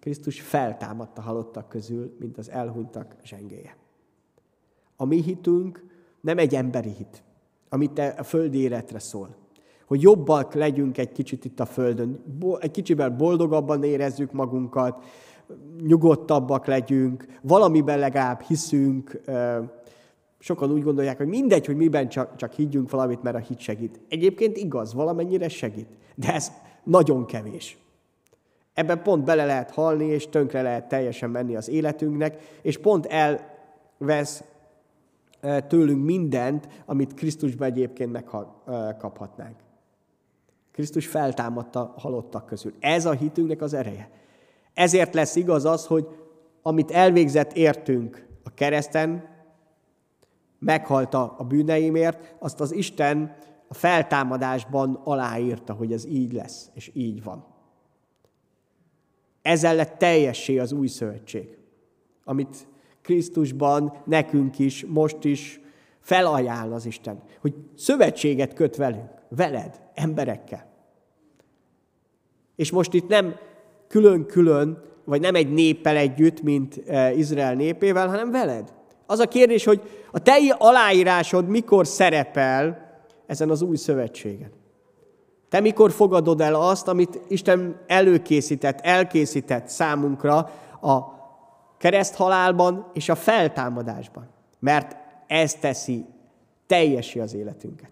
Krisztus 0.00 0.40
feltámadt 0.40 1.18
a 1.18 1.20
halottak 1.20 1.68
közül, 1.68 2.16
mint 2.18 2.38
az 2.38 2.50
elhunytak 2.50 3.16
zsengéje. 3.24 3.76
A 4.96 5.04
mi 5.04 5.22
hitünk 5.22 5.84
nem 6.20 6.38
egy 6.38 6.54
emberi 6.54 6.90
hit, 6.90 7.22
amit 7.68 7.98
a 7.98 8.22
földi 8.22 8.58
életre 8.58 8.98
szól. 8.98 9.36
Hogy 9.86 10.02
jobbak 10.02 10.54
legyünk 10.54 10.98
egy 10.98 11.12
kicsit 11.12 11.44
itt 11.44 11.60
a 11.60 11.66
földön, 11.66 12.24
egy 12.58 12.70
kicsivel 12.70 13.10
boldogabban 13.10 13.82
érezzük 13.82 14.32
magunkat, 14.32 15.04
nyugodtabbak 15.82 16.66
legyünk, 16.66 17.26
valamiben 17.42 17.98
legalább 17.98 18.40
hiszünk. 18.40 19.20
Sokan 20.38 20.72
úgy 20.72 20.82
gondolják, 20.82 21.16
hogy 21.16 21.26
mindegy, 21.26 21.66
hogy 21.66 21.76
miben 21.76 22.08
csak, 22.08 22.36
csak 22.36 22.52
higgyünk 22.52 22.90
valamit, 22.90 23.22
mert 23.22 23.36
a 23.36 23.38
hit 23.38 23.58
segít. 23.58 24.00
Egyébként 24.08 24.56
igaz, 24.56 24.94
valamennyire 24.94 25.48
segít, 25.48 25.88
de 26.14 26.34
ez 26.34 26.52
nagyon 26.84 27.26
kevés. 27.26 27.78
Ebben 28.74 29.02
pont 29.02 29.24
bele 29.24 29.44
lehet 29.44 29.70
halni, 29.70 30.04
és 30.04 30.28
tönkre 30.28 30.62
lehet 30.62 30.88
teljesen 30.88 31.30
menni 31.30 31.56
az 31.56 31.68
életünknek, 31.68 32.58
és 32.62 32.78
pont 32.78 33.06
elvesz 33.06 34.44
tőlünk 35.68 36.04
mindent, 36.04 36.68
amit 36.86 37.14
Krisztusban 37.14 37.68
egyébként 37.68 38.12
megkaphatnánk. 38.12 39.56
Krisztus 40.72 41.06
feltámadta 41.06 41.94
halottak 41.96 42.46
közül. 42.46 42.74
Ez 42.80 43.06
a 43.06 43.12
hitünknek 43.12 43.62
az 43.62 43.74
ereje. 43.74 44.10
Ezért 44.74 45.14
lesz 45.14 45.36
igaz 45.36 45.64
az, 45.64 45.86
hogy 45.86 46.08
amit 46.62 46.90
elvégzett 46.90 47.52
értünk 47.52 48.26
a 48.44 48.50
kereszten, 48.54 49.36
meghalta 50.58 51.34
a 51.38 51.44
bűneimért, 51.44 52.34
azt 52.38 52.60
az 52.60 52.72
Isten 52.72 53.36
a 53.68 53.74
feltámadásban 53.74 55.00
aláírta, 55.04 55.72
hogy 55.72 55.92
ez 55.92 56.06
így 56.06 56.32
lesz, 56.32 56.70
és 56.74 56.90
így 56.94 57.22
van. 57.22 57.46
Ezzel 59.42 59.74
lett 59.74 59.98
teljessé 59.98 60.58
az 60.58 60.72
új 60.72 60.86
szövetség, 60.86 61.58
amit 62.24 62.68
Krisztusban 63.02 63.92
nekünk 64.04 64.58
is, 64.58 64.84
most 64.88 65.24
is 65.24 65.60
felajánl 66.00 66.72
az 66.72 66.86
Isten, 66.86 67.22
hogy 67.40 67.54
szövetséget 67.76 68.54
köt 68.54 68.76
velünk, 68.76 69.10
veled, 69.28 69.80
emberekkel. 69.94 70.66
És 72.56 72.70
most 72.70 72.94
itt 72.94 73.08
nem 73.08 73.34
külön-külön, 73.88 74.82
vagy 75.04 75.20
nem 75.20 75.34
egy 75.34 75.52
néppel 75.52 75.96
együtt, 75.96 76.42
mint 76.42 76.82
eh, 76.86 77.18
Izrael 77.18 77.54
népével, 77.54 78.08
hanem 78.08 78.30
veled. 78.30 78.72
Az 79.06 79.18
a 79.18 79.28
kérdés, 79.28 79.64
hogy 79.64 79.82
a 80.10 80.18
te 80.18 80.32
aláírásod 80.58 81.48
mikor 81.48 81.86
szerepel 81.86 82.86
ezen 83.26 83.50
az 83.50 83.62
új 83.62 83.76
szövetségen. 83.76 84.50
Te 85.48 85.60
mikor 85.60 85.90
fogadod 85.90 86.40
el 86.40 86.54
azt, 86.54 86.88
amit 86.88 87.20
Isten 87.28 87.80
előkészített, 87.86 88.80
elkészített 88.80 89.68
számunkra 89.68 90.36
a 90.80 91.17
kereszthalálban 91.78 92.90
és 92.92 93.08
a 93.08 93.14
feltámadásban. 93.14 94.28
Mert 94.58 94.96
ez 95.26 95.54
teszi 95.54 96.06
teljesi 96.66 97.20
az 97.20 97.34
életünket. 97.34 97.90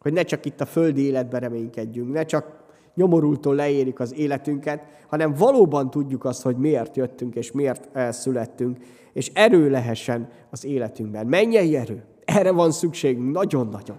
Hogy 0.00 0.12
ne 0.12 0.22
csak 0.22 0.44
itt 0.44 0.60
a 0.60 0.66
földi 0.66 1.02
életben 1.02 1.40
reménykedjünk, 1.40 2.12
ne 2.12 2.24
csak 2.24 2.58
nyomorultól 2.94 3.54
leérik 3.54 4.00
az 4.00 4.14
életünket, 4.14 4.82
hanem 5.08 5.34
valóban 5.34 5.90
tudjuk 5.90 6.24
azt, 6.24 6.42
hogy 6.42 6.56
miért 6.56 6.96
jöttünk 6.96 7.34
és 7.34 7.52
miért 7.52 7.88
születtünk, 8.12 8.78
és 9.12 9.30
erő 9.34 9.70
lehessen 9.70 10.28
az 10.50 10.64
életünkben. 10.64 11.26
Mennyei 11.26 11.76
erő. 11.76 12.04
Erre 12.24 12.50
van 12.50 12.72
szükségünk, 12.72 13.32
nagyon-nagyon. 13.32 13.98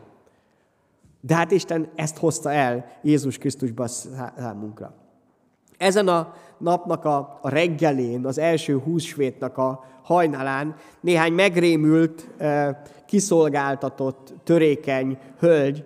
De 1.22 1.36
hát 1.36 1.52
Isten 1.52 1.90
ezt 1.96 2.18
hozta 2.18 2.52
el 2.52 2.86
Jézus 3.02 3.38
Krisztusba 3.38 3.88
számunkra. 3.88 4.94
Ezen 5.82 6.08
a 6.08 6.34
napnak 6.58 7.06
a, 7.06 7.40
a 7.42 7.50
reggelén, 7.50 8.26
az 8.26 8.38
első 8.38 8.78
húsvétnak 8.78 9.58
a 9.58 9.84
hajnalán 10.04 10.76
néhány 11.00 11.34
megrémült, 11.34 12.30
kiszolgáltatott, 13.06 14.34
törékeny 14.44 15.18
hölgy 15.40 15.86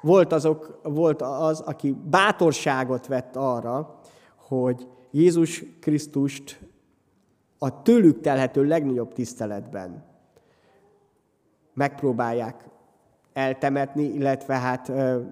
volt, 0.00 0.32
azok, 0.32 0.80
volt 0.82 1.22
az, 1.22 1.60
aki 1.60 1.96
bátorságot 2.10 3.06
vett 3.06 3.36
arra, 3.36 4.00
hogy 4.36 4.86
Jézus 5.10 5.64
Krisztust 5.80 6.60
a 7.58 7.82
tőlük 7.82 8.20
telhető 8.20 8.64
legnagyobb 8.64 9.12
tiszteletben 9.12 10.04
megpróbálják 11.74 12.64
eltemetni, 13.32 14.02
illetve 14.02 14.54
hát 14.54 14.88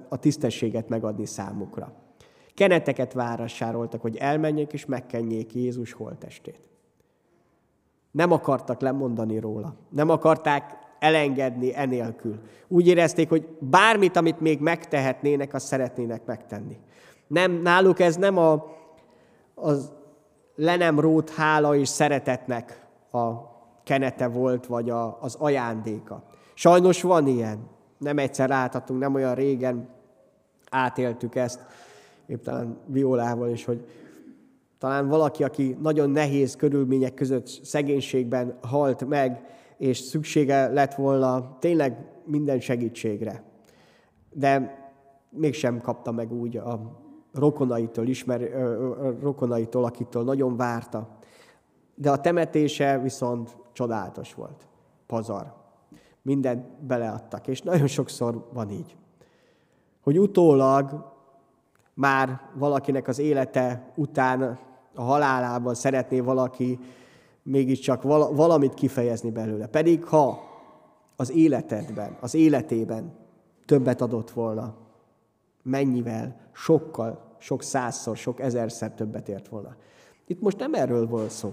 a 0.08 0.16
tisztességet 0.16 0.88
megadni 0.88 1.26
számukra. 1.26 1.97
Keneteket 2.58 3.12
várasároltak, 3.12 4.00
hogy 4.00 4.16
elmenjék 4.16 4.72
és 4.72 4.86
megkenjék 4.86 5.54
Jézus 5.54 5.92
holtestét. 5.92 6.60
Nem 8.10 8.32
akartak 8.32 8.80
lemondani 8.80 9.38
róla. 9.38 9.74
Nem 9.88 10.08
akarták 10.08 10.78
elengedni 10.98 11.76
enélkül. 11.76 12.38
Úgy 12.68 12.86
érezték, 12.86 13.28
hogy 13.28 13.46
bármit, 13.58 14.16
amit 14.16 14.40
még 14.40 14.60
megtehetnének, 14.60 15.54
azt 15.54 15.66
szeretnének 15.66 16.24
megtenni. 16.24 16.78
Nem, 17.26 17.52
náluk 17.52 18.00
ez 18.00 18.16
nem 18.16 18.36
a, 18.36 18.64
az 19.54 19.92
le 20.54 20.76
nem 20.76 21.00
rót 21.00 21.30
hála 21.30 21.76
és 21.76 21.88
szeretetnek 21.88 22.86
a 23.10 23.30
kenete 23.84 24.26
volt, 24.26 24.66
vagy 24.66 24.90
a, 24.90 25.18
az 25.20 25.34
ajándéka. 25.34 26.22
Sajnos 26.54 27.02
van 27.02 27.26
ilyen. 27.26 27.58
Nem 27.98 28.18
egyszer 28.18 28.48
láthatunk, 28.48 29.00
nem 29.00 29.14
olyan 29.14 29.34
régen 29.34 29.88
átéltük 30.70 31.34
ezt, 31.34 31.66
épp 32.28 32.42
talán 32.42 32.78
Violával 32.86 33.48
is, 33.48 33.64
hogy 33.64 33.84
talán 34.78 35.08
valaki, 35.08 35.44
aki 35.44 35.76
nagyon 35.80 36.10
nehéz 36.10 36.56
körülmények 36.56 37.14
között 37.14 37.46
szegénységben 37.46 38.58
halt 38.62 39.04
meg, 39.04 39.42
és 39.76 39.98
szüksége 39.98 40.68
lett 40.68 40.94
volna 40.94 41.56
tényleg 41.58 42.06
minden 42.24 42.60
segítségre. 42.60 43.42
De 44.32 44.78
mégsem 45.30 45.80
kapta 45.80 46.12
meg 46.12 46.32
úgy 46.32 46.56
a 46.56 47.00
rokonaitól, 47.32 48.06
ismer, 48.06 48.40
rokonaitól, 49.20 49.84
akitől 49.84 50.24
nagyon 50.24 50.56
várta. 50.56 51.08
De 51.94 52.10
a 52.10 52.20
temetése 52.20 52.98
viszont 52.98 53.56
csodálatos 53.72 54.34
volt. 54.34 54.68
Pazar. 55.06 55.52
Mindent 56.22 56.84
beleadtak, 56.84 57.46
és 57.46 57.62
nagyon 57.62 57.86
sokszor 57.86 58.48
van 58.52 58.70
így. 58.70 58.96
Hogy 60.00 60.18
utólag 60.18 61.16
már 61.98 62.40
valakinek 62.54 63.08
az 63.08 63.18
élete 63.18 63.92
után, 63.94 64.58
a 64.94 65.02
halálában 65.02 65.74
szeretné 65.74 66.20
valaki 66.20 66.78
mégiscsak 67.42 68.02
valamit 68.02 68.74
kifejezni 68.74 69.30
belőle. 69.30 69.66
Pedig 69.66 70.04
ha 70.04 70.40
az 71.16 71.30
életedben, 71.30 72.16
az 72.20 72.34
életében 72.34 73.12
többet 73.64 74.00
adott 74.00 74.30
volna, 74.30 74.74
mennyivel, 75.62 76.36
sokkal, 76.52 77.36
sok 77.38 77.62
százszor, 77.62 78.16
sok 78.16 78.40
ezerszer 78.40 78.94
többet 78.94 79.28
ért 79.28 79.48
volna. 79.48 79.76
Itt 80.26 80.40
most 80.40 80.58
nem 80.58 80.74
erről 80.74 81.06
volt 81.06 81.30
szó. 81.30 81.52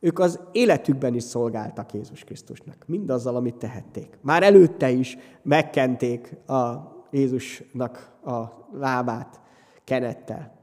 Ők 0.00 0.18
az 0.18 0.40
életükben 0.52 1.14
is 1.14 1.22
szolgáltak 1.22 1.92
Jézus 1.92 2.24
Krisztusnak, 2.24 2.84
mindazzal, 2.86 3.36
amit 3.36 3.54
tehették. 3.54 4.18
Már 4.20 4.42
előtte 4.42 4.90
is 4.90 5.18
megkenték 5.42 6.48
a 6.48 6.94
Jézusnak 7.16 8.10
a 8.24 8.44
lábát 8.72 9.40
kenettel. 9.84 10.54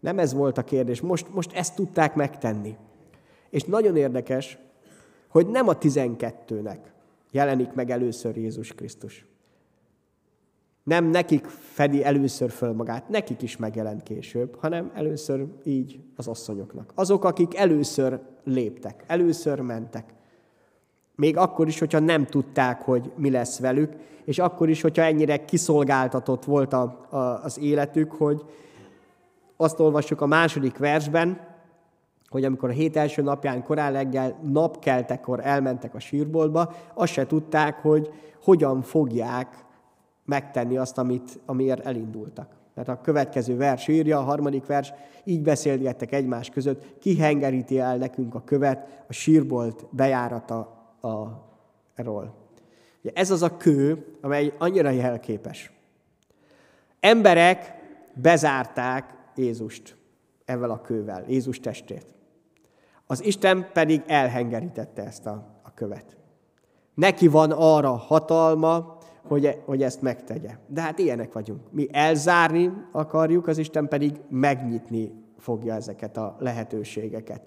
Nem 0.00 0.18
ez 0.18 0.32
volt 0.32 0.58
a 0.58 0.64
kérdés, 0.64 1.00
most, 1.00 1.34
most 1.34 1.52
ezt 1.52 1.74
tudták 1.74 2.14
megtenni. 2.14 2.76
És 3.50 3.64
nagyon 3.64 3.96
érdekes, 3.96 4.58
hogy 5.28 5.46
nem 5.46 5.68
a 5.68 5.78
tizenkettőnek 5.78 6.92
jelenik 7.30 7.72
meg 7.72 7.90
először 7.90 8.36
Jézus 8.36 8.74
Krisztus. 8.74 9.26
Nem 10.82 11.04
nekik 11.04 11.44
fedi 11.46 12.04
először 12.04 12.50
föl 12.50 12.72
magát, 12.72 13.08
nekik 13.08 13.42
is 13.42 13.56
megjelent 13.56 14.02
később, 14.02 14.56
hanem 14.58 14.90
először 14.94 15.46
így 15.64 16.00
az 16.16 16.28
asszonyoknak. 16.28 16.92
Azok, 16.94 17.24
akik 17.24 17.56
először 17.56 18.20
léptek, 18.44 19.04
először 19.06 19.60
mentek. 19.60 20.14
Még 21.20 21.36
akkor 21.36 21.68
is, 21.68 21.78
hogyha 21.78 21.98
nem 21.98 22.26
tudták, 22.26 22.82
hogy 22.82 23.12
mi 23.16 23.30
lesz 23.30 23.58
velük, 23.58 23.92
és 24.24 24.38
akkor 24.38 24.68
is, 24.68 24.80
hogyha 24.80 25.02
ennyire 25.02 25.44
kiszolgáltatott 25.44 26.44
volt 26.44 26.72
a, 26.72 27.06
a, 27.10 27.16
az 27.16 27.58
életük, 27.58 28.12
hogy 28.12 28.44
azt 29.56 29.80
olvassuk 29.80 30.20
a 30.20 30.26
második 30.26 30.78
versben, 30.78 31.40
hogy 32.28 32.44
amikor 32.44 32.68
a 32.68 32.72
hét 32.72 32.96
első 32.96 33.22
napján 33.22 33.62
korán 33.62 33.92
reggel 33.92 34.38
napkeltekor 34.42 35.40
elmentek 35.42 35.94
a 35.94 36.00
sírboltba, 36.00 36.72
azt 36.94 37.12
se 37.12 37.26
tudták, 37.26 37.78
hogy 37.78 38.10
hogyan 38.42 38.82
fogják 38.82 39.64
megtenni 40.24 40.76
azt, 40.76 40.98
amit, 40.98 41.40
amiért 41.46 41.86
elindultak. 41.86 42.48
Tehát 42.74 42.88
a 42.88 43.02
következő 43.02 43.56
vers 43.56 43.88
írja, 43.88 44.18
a 44.18 44.22
harmadik 44.22 44.66
vers, 44.66 44.92
így 45.24 45.42
beszélgettek 45.42 46.12
egymás 46.12 46.48
között, 46.48 46.98
ki 46.98 47.16
hengeríti 47.16 47.78
el 47.78 47.96
nekünk 47.96 48.34
a 48.34 48.42
követ, 48.44 49.04
a 49.08 49.12
sírbolt 49.12 49.86
bejárata 49.90 50.78
a, 51.02 51.48
erről. 51.94 52.34
Ugye 53.02 53.10
ez 53.14 53.30
az 53.30 53.42
a 53.42 53.56
kő, 53.56 54.06
amely 54.20 54.54
annyira 54.58 54.90
jelképes. 54.90 55.72
Emberek 57.00 57.74
bezárták 58.14 59.14
Jézust 59.36 59.96
ezzel 60.44 60.70
a 60.70 60.80
kővel, 60.80 61.24
Jézus 61.28 61.60
testét. 61.60 62.06
Az 63.06 63.24
Isten 63.24 63.68
pedig 63.72 64.02
elhengerítette 64.06 65.04
ezt 65.04 65.26
a, 65.26 65.60
a 65.62 65.74
követ. 65.74 66.16
Neki 66.94 67.28
van 67.28 67.50
arra 67.50 67.90
hatalma, 67.90 68.98
hogy, 69.26 69.58
hogy 69.64 69.82
ezt 69.82 70.02
megtegye. 70.02 70.50
De 70.66 70.80
hát 70.80 70.98
ilyenek 70.98 71.32
vagyunk. 71.32 71.60
Mi 71.70 71.88
elzárni 71.92 72.72
akarjuk, 72.92 73.46
az 73.46 73.58
Isten 73.58 73.88
pedig 73.88 74.20
megnyitni 74.28 75.12
fogja 75.38 75.74
ezeket 75.74 76.16
a 76.16 76.36
lehetőségeket. 76.38 77.42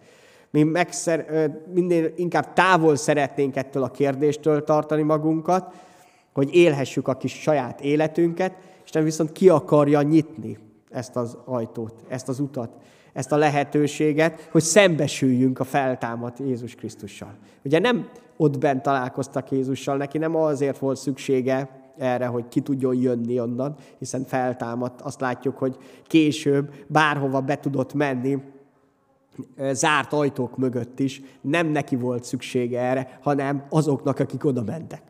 Mi 0.54 0.64
megszer, 0.64 1.50
minél 1.74 2.12
inkább 2.16 2.54
távol 2.54 2.96
szeretnénk 2.96 3.56
ettől 3.56 3.84
a 3.84 3.92
kérdéstől 3.92 4.64
tartani 4.64 5.02
magunkat, 5.02 5.74
hogy 6.34 6.56
élhessük 6.56 7.08
a 7.08 7.18
kis 7.18 7.42
saját 7.42 7.82
életünket, 7.82 8.54
Isten 8.84 9.04
viszont 9.04 9.32
ki 9.32 9.50
akarja 9.50 10.02
nyitni 10.02 10.58
ezt 10.90 11.16
az 11.16 11.38
ajtót, 11.46 11.94
ezt 12.08 12.30
az 12.30 12.40
utat, 12.40 12.70
ezt 13.14 13.32
a 13.32 13.38
lehetőséget, 13.38 14.48
hogy 14.52 14.62
szembesüljünk 14.62 15.60
a 15.60 15.64
feltámadt 15.64 16.40
Jézus 16.40 16.76
Krisztussal. 16.76 17.36
Ugye 17.64 17.80
nem 17.80 18.10
ott 18.38 18.60
bent 18.60 18.82
találkoztak 18.82 19.52
Jézussal, 19.52 19.98
neki 19.98 20.18
nem 20.18 20.36
azért 20.36 20.78
volt 20.78 20.98
szüksége 20.98 21.70
erre, 21.98 22.26
hogy 22.26 22.48
ki 22.48 22.62
tudjon 22.62 22.96
jönni 22.96 23.40
onnan, 23.40 23.76
hiszen 24.00 24.24
feltámadt. 24.24 25.02
Azt 25.02 25.22
látjuk, 25.22 25.58
hogy 25.58 25.78
később 26.08 26.74
bárhova 26.88 27.42
be 27.42 27.60
tudott 27.60 27.94
menni, 27.94 28.38
zárt 29.72 30.14
ajtók 30.14 30.58
mögött 30.58 31.00
is 31.00 31.22
nem 31.42 31.68
neki 31.68 31.96
volt 31.96 32.24
szüksége 32.24 32.80
erre, 32.80 33.20
hanem 33.22 33.66
azoknak, 33.70 34.20
akik 34.20 34.46
oda 34.46 34.64
mentek. 34.64 35.02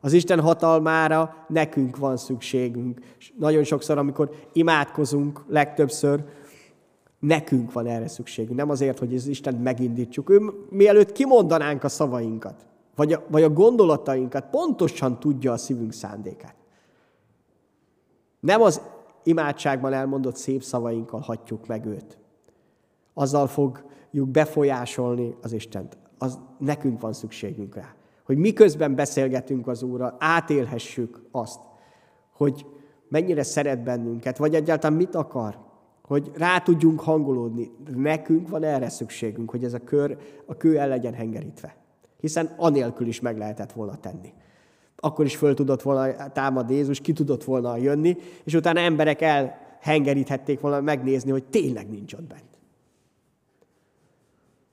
Az 0.00 0.12
Isten 0.12 0.40
hatalmára 0.40 1.44
nekünk 1.48 1.96
van 1.96 2.16
szükségünk. 2.16 3.00
És 3.18 3.32
nagyon 3.38 3.64
sokszor, 3.64 3.98
amikor 3.98 4.30
imádkozunk, 4.52 5.44
legtöbbször 5.48 6.24
nekünk 7.18 7.72
van 7.72 7.86
erre 7.86 8.08
szükségünk. 8.08 8.56
Nem 8.56 8.70
azért, 8.70 8.98
hogy 8.98 9.14
az 9.14 9.26
Isten 9.26 9.54
megindítsuk. 9.54 10.30
Ő 10.30 10.40
mielőtt 10.70 11.12
kimondanánk 11.12 11.84
a 11.84 11.88
szavainkat, 11.88 12.66
vagy 12.94 13.12
a, 13.12 13.22
vagy 13.28 13.42
a 13.42 13.50
gondolatainkat, 13.50 14.44
pontosan 14.50 15.20
tudja 15.20 15.52
a 15.52 15.56
szívünk 15.56 15.92
szándékát. 15.92 16.54
Nem 18.40 18.62
az 18.62 18.80
imádságban 19.22 19.92
elmondott 19.92 20.36
szép 20.36 20.62
szavainkkal 20.62 21.20
hatjuk 21.20 21.66
meg 21.66 21.86
őt. 21.86 22.18
Azzal 23.18 23.46
fogjuk 23.46 24.28
befolyásolni 24.28 25.34
az 25.42 25.52
Istent. 25.52 25.98
Az 26.18 26.38
nekünk 26.58 27.00
van 27.00 27.12
szükségünk 27.12 27.74
rá. 27.74 27.94
Hogy 28.24 28.36
miközben 28.36 28.94
beszélgetünk 28.94 29.68
az 29.68 29.82
Úrral, 29.82 30.16
átélhessük 30.18 31.22
azt, 31.30 31.60
hogy 32.32 32.66
mennyire 33.08 33.42
szeret 33.42 33.82
bennünket, 33.82 34.36
vagy 34.36 34.54
egyáltalán 34.54 34.96
mit 34.96 35.14
akar, 35.14 35.58
hogy 36.02 36.30
rá 36.34 36.58
tudjunk 36.58 37.00
hangolódni. 37.00 37.70
Nekünk 37.94 38.48
van 38.48 38.62
erre 38.62 38.88
szükségünk, 38.88 39.50
hogy 39.50 39.64
ez 39.64 39.74
a 39.74 39.84
kör, 39.84 40.16
a 40.46 40.56
kő 40.56 40.78
el 40.78 40.88
legyen 40.88 41.14
hengerítve. 41.14 41.76
Hiszen 42.20 42.54
anélkül 42.56 43.06
is 43.06 43.20
meg 43.20 43.38
lehetett 43.38 43.72
volna 43.72 43.96
tenni 43.96 44.32
akkor 44.96 45.24
is 45.24 45.36
föl 45.36 45.54
tudott 45.54 45.82
volna 45.82 46.32
támadni 46.32 46.74
Jézus, 46.74 47.00
ki 47.00 47.12
tudott 47.12 47.44
volna 47.44 47.76
jönni, 47.76 48.16
és 48.44 48.54
utána 48.54 48.80
emberek 48.80 49.20
elhengeríthették 49.20 50.60
volna 50.60 50.80
megnézni, 50.80 51.30
hogy 51.30 51.44
tényleg 51.44 51.90
nincs 51.90 52.12
ott 52.12 52.26
bent. 52.26 52.55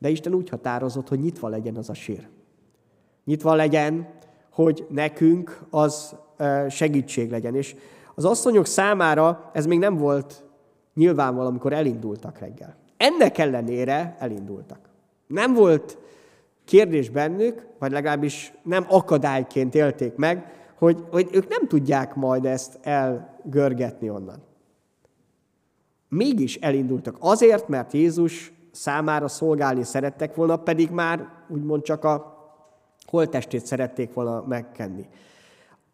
De 0.03 0.09
Isten 0.09 0.33
úgy 0.33 0.49
határozott, 0.49 1.07
hogy 1.07 1.19
nyitva 1.19 1.47
legyen 1.47 1.75
az 1.75 1.89
a 1.89 1.93
sír. 1.93 2.27
Nyitva 3.25 3.53
legyen, 3.53 4.09
hogy 4.51 4.85
nekünk 4.89 5.65
az 5.69 6.15
segítség 6.69 7.31
legyen. 7.31 7.55
És 7.55 7.75
az 8.15 8.25
asszonyok 8.25 8.65
számára 8.65 9.49
ez 9.53 9.65
még 9.65 9.79
nem 9.79 9.97
volt 9.97 10.43
nyilvánvaló, 10.93 11.47
amikor 11.47 11.73
elindultak 11.73 12.37
reggel. 12.37 12.75
Ennek 12.97 13.37
ellenére 13.37 14.15
elindultak. 14.19 14.79
Nem 15.27 15.53
volt 15.53 15.97
kérdés 16.65 17.09
bennük, 17.09 17.67
vagy 17.79 17.91
legalábbis 17.91 18.53
nem 18.63 18.85
akadályként 18.89 19.75
élték 19.75 20.15
meg, 20.15 20.53
hogy, 20.77 21.03
hogy 21.11 21.29
ők 21.31 21.47
nem 21.47 21.67
tudják 21.67 22.15
majd 22.15 22.45
ezt 22.45 22.79
elgörgetni 22.81 24.09
onnan. 24.09 24.43
Mégis 26.09 26.55
elindultak 26.55 27.15
azért, 27.19 27.67
mert 27.67 27.93
Jézus 27.93 28.53
számára 28.73 29.27
szolgálni 29.27 29.83
szerettek 29.83 30.35
volna, 30.35 30.57
pedig 30.57 30.89
már 30.89 31.29
úgymond 31.49 31.81
csak 31.83 32.03
a 32.03 32.37
holtestét 33.05 33.65
szerették 33.65 34.13
volna 34.13 34.43
megkenni. 34.47 35.09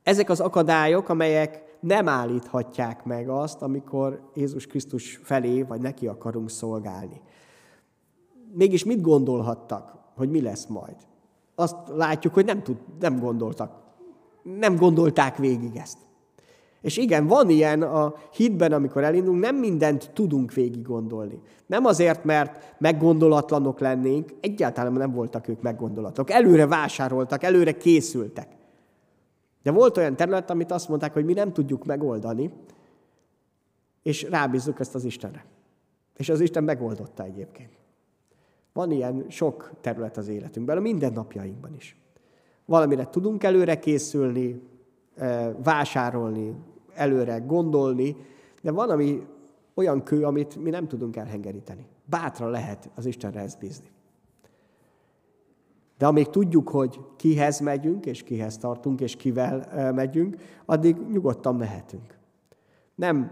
Ezek 0.03 0.29
az 0.29 0.39
akadályok, 0.39 1.09
amelyek 1.09 1.77
nem 1.79 2.07
állíthatják 2.07 3.03
meg 3.03 3.29
azt, 3.29 3.61
amikor 3.61 4.29
Jézus 4.33 4.67
Krisztus 4.67 5.19
felé 5.23 5.61
vagy 5.61 5.81
neki 5.81 6.07
akarunk 6.07 6.49
szolgálni. 6.49 7.21
Mégis 8.53 8.83
mit 8.83 9.01
gondolhattak? 9.01 9.99
hogy 10.19 10.29
mi 10.29 10.41
lesz 10.41 10.65
majd. 10.65 10.95
Azt 11.55 11.75
látjuk, 11.87 12.33
hogy 12.33 12.45
nem, 12.45 12.63
tud, 12.63 12.77
nem 12.99 13.19
gondoltak. 13.19 13.81
Nem 14.43 14.75
gondolták 14.75 15.37
végig 15.37 15.75
ezt. 15.75 15.97
És 16.81 16.97
igen, 16.97 17.27
van 17.27 17.49
ilyen 17.49 17.81
a 17.81 18.13
hitben, 18.33 18.71
amikor 18.71 19.03
elindulunk, 19.03 19.41
nem 19.41 19.55
mindent 19.55 20.11
tudunk 20.13 20.53
végig 20.53 20.81
gondolni. 20.81 21.41
Nem 21.65 21.85
azért, 21.85 22.23
mert 22.23 22.75
meggondolatlanok 22.77 23.79
lennénk, 23.79 24.33
egyáltalán 24.39 24.93
nem 24.93 25.11
voltak 25.11 25.47
ők 25.47 25.61
meggondolatok. 25.61 26.29
Előre 26.29 26.67
vásároltak, 26.67 27.43
előre 27.43 27.71
készültek. 27.71 28.47
De 29.63 29.71
volt 29.71 29.97
olyan 29.97 30.15
terület, 30.15 30.49
amit 30.49 30.71
azt 30.71 30.89
mondták, 30.89 31.13
hogy 31.13 31.25
mi 31.25 31.33
nem 31.33 31.53
tudjuk 31.53 31.85
megoldani, 31.85 32.51
és 34.03 34.23
rábízzuk 34.23 34.79
ezt 34.79 34.95
az 34.95 35.03
Istenre. 35.03 35.45
És 36.17 36.29
az 36.29 36.39
Isten 36.39 36.63
megoldotta 36.63 37.23
egyébként. 37.23 37.71
Van 38.73 38.91
ilyen 38.91 39.25
sok 39.29 39.71
terület 39.81 40.17
az 40.17 40.27
életünkben, 40.27 40.77
a 40.77 40.81
mindennapjainkban 40.81 41.75
is. 41.75 41.97
Valamire 42.65 43.09
tudunk 43.09 43.43
előre 43.43 43.79
készülni, 43.79 44.61
eh, 45.15 45.49
vásárolni, 45.63 46.55
előre 46.99 47.37
gondolni, 47.37 48.15
de 48.61 48.71
van, 48.71 48.89
ami 48.89 49.27
olyan 49.73 50.03
kő, 50.03 50.23
amit 50.23 50.55
mi 50.63 50.69
nem 50.69 50.87
tudunk 50.87 51.15
elhengeríteni. 51.15 51.85
Bátran 52.05 52.49
lehet 52.49 52.89
az 52.95 53.05
Istenre 53.05 53.39
ezt 53.39 53.59
bízni. 53.59 53.87
De 55.97 56.07
amíg 56.07 56.27
tudjuk, 56.27 56.69
hogy 56.69 56.99
kihez 57.15 57.59
megyünk, 57.59 58.05
és 58.05 58.23
kihez 58.23 58.57
tartunk, 58.57 59.01
és 59.01 59.15
kivel 59.15 59.91
megyünk, 59.93 60.35
addig 60.65 60.97
nyugodtan 61.11 61.55
mehetünk. 61.55 62.17
Nem 62.95 63.31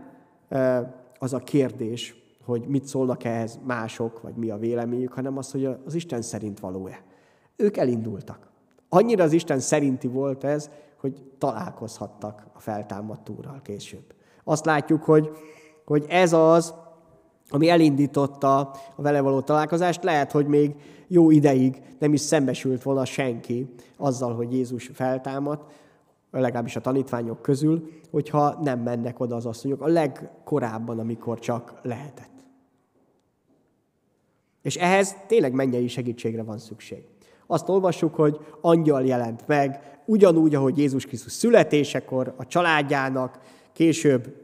az 1.20 1.34
a 1.34 1.40
kérdés, 1.40 2.16
hogy 2.46 2.66
mit 2.68 2.86
szólnak 2.86 3.24
ehhez 3.24 3.60
mások, 3.66 4.22
vagy 4.22 4.36
mi 4.36 4.50
a 4.50 4.58
véleményük, 4.58 5.14
hanem 5.14 5.38
az, 5.38 5.52
hogy 5.52 5.66
az 5.86 5.94
Isten 5.94 6.22
szerint 6.22 6.60
való-e. 6.60 7.04
Ők 7.56 7.78
elindultak. 7.78 8.50
Annyira 8.90 9.24
az 9.24 9.34
Isten 9.34 9.60
szerinti 9.60 10.08
volt 10.08 10.44
ez, 10.44 10.70
hogy 11.08 11.22
találkozhattak 11.38 12.48
a 12.54 12.60
feltámadt 12.60 13.30
úrral 13.30 13.62
később. 13.64 14.14
Azt 14.44 14.66
látjuk, 14.66 15.04
hogy, 15.04 15.30
hogy 15.86 16.06
ez 16.10 16.34
az, 16.34 16.74
ami 17.50 17.70
elindította 17.70 18.60
a 18.96 19.02
vele 19.02 19.22
való 19.22 19.42
találkozást, 19.42 20.04
lehet, 20.04 20.32
hogy 20.32 20.48
még 20.48 20.76
jó 21.08 21.32
ideig 21.32 21.82
nem 22.00 22.14
is 22.14 22.22
szembesült 22.22 22.84
volna 22.84 23.06
senki 23.06 23.74
azzal, 23.98 24.36
hogy 24.36 24.54
Jézus 24.54 24.90
feltámadt, 24.94 25.72
legalábbis 26.32 26.76
a 26.76 26.82
tanítványok 26.82 27.42
közül, 27.42 27.90
hogyha 28.12 28.60
nem 28.62 28.80
mennek 28.80 29.20
oda 29.20 29.36
az 29.36 29.46
asszonyok 29.46 29.82
a 29.82 29.88
legkorábban, 29.88 31.00
amikor 31.00 31.40
csak 31.40 31.80
lehetett. 31.82 32.32
És 34.62 34.76
ehhez 34.76 35.16
tényleg 35.28 35.54
mennyei 35.54 35.88
segítségre 35.88 36.44
van 36.44 36.58
szükség. 36.58 37.04
Azt 37.48 37.70
olvassuk, 37.70 38.16
hogy 38.16 38.38
angyal 38.62 39.06
jelent 39.06 39.48
meg, 39.48 40.00
ugyanúgy, 40.06 40.56
ahogy 40.56 40.78
Jézus 40.78 41.06
Krisztus 41.06 41.32
születésekor 41.32 42.34
a 42.38 42.48
családjának, 42.48 43.40
később 43.74 44.36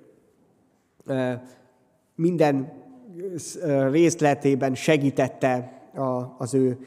minden 2.16 2.74
részletében 3.92 4.76
segítette 4.76 5.82
az 6.38 6.54
ő 6.54 6.78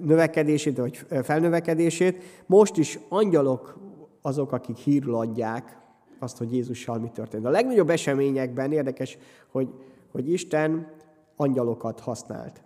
növekedését, 0.00 0.76
vagy 0.76 1.06
felnövekedését. 1.22 2.22
Most 2.46 2.76
is 2.76 2.98
angyalok 3.08 3.78
azok, 4.22 4.52
akik 4.52 4.76
hírül 4.76 5.14
adják 5.14 5.78
azt, 6.18 6.38
hogy 6.38 6.52
Jézussal 6.52 6.98
mi 6.98 7.10
történt. 7.14 7.44
A 7.44 7.50
legnagyobb 7.50 7.90
eseményekben 7.90 8.72
érdekes, 8.72 9.18
hogy, 9.50 9.68
hogy 10.12 10.32
Isten 10.32 10.92
angyalokat 11.36 12.00
használt. 12.00 12.63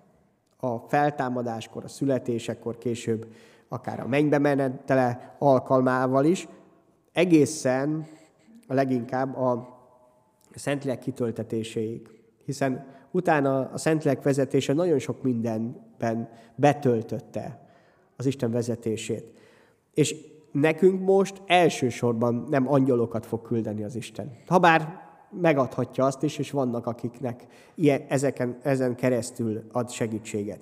A 0.61 0.79
feltámadáskor, 0.79 1.85
a 1.85 1.89
születésekor, 1.89 2.79
később 2.79 3.27
akár 3.69 4.01
a 4.01 4.07
mennybe 4.07 4.39
menetele 4.39 5.37
alkalmával 5.39 6.25
is, 6.25 6.49
egészen 7.13 8.07
a 8.67 8.75
leginkább 8.75 9.37
a 9.37 9.77
Szentlélek 10.55 10.99
kitöltetéséig. 10.99 12.09
Hiszen 12.45 12.87
utána 13.11 13.71
a 13.73 13.79
Szentlélek 13.79 14.23
vezetése 14.23 14.73
nagyon 14.73 14.99
sok 14.99 15.23
mindenben 15.23 16.29
betöltötte 16.55 17.69
az 18.17 18.27
Isten 18.27 18.51
vezetését. 18.51 19.25
És 19.95 20.15
nekünk 20.53 21.01
most 21.01 21.43
elsősorban 21.47 22.47
nem 22.49 22.69
angyalokat 22.69 23.27
fog 23.27 23.43
küldeni 23.43 23.85
az 23.85 23.97
Isten. 23.97 24.37
Habár 24.47 25.08
megadhatja 25.31 26.05
azt 26.05 26.23
is, 26.23 26.39
és 26.39 26.51
vannak, 26.51 26.87
akiknek 26.87 27.47
ilyen, 27.75 28.03
ezeken, 28.09 28.59
ezen 28.63 28.95
keresztül 28.95 29.63
ad 29.73 29.91
segítséget. 29.91 30.61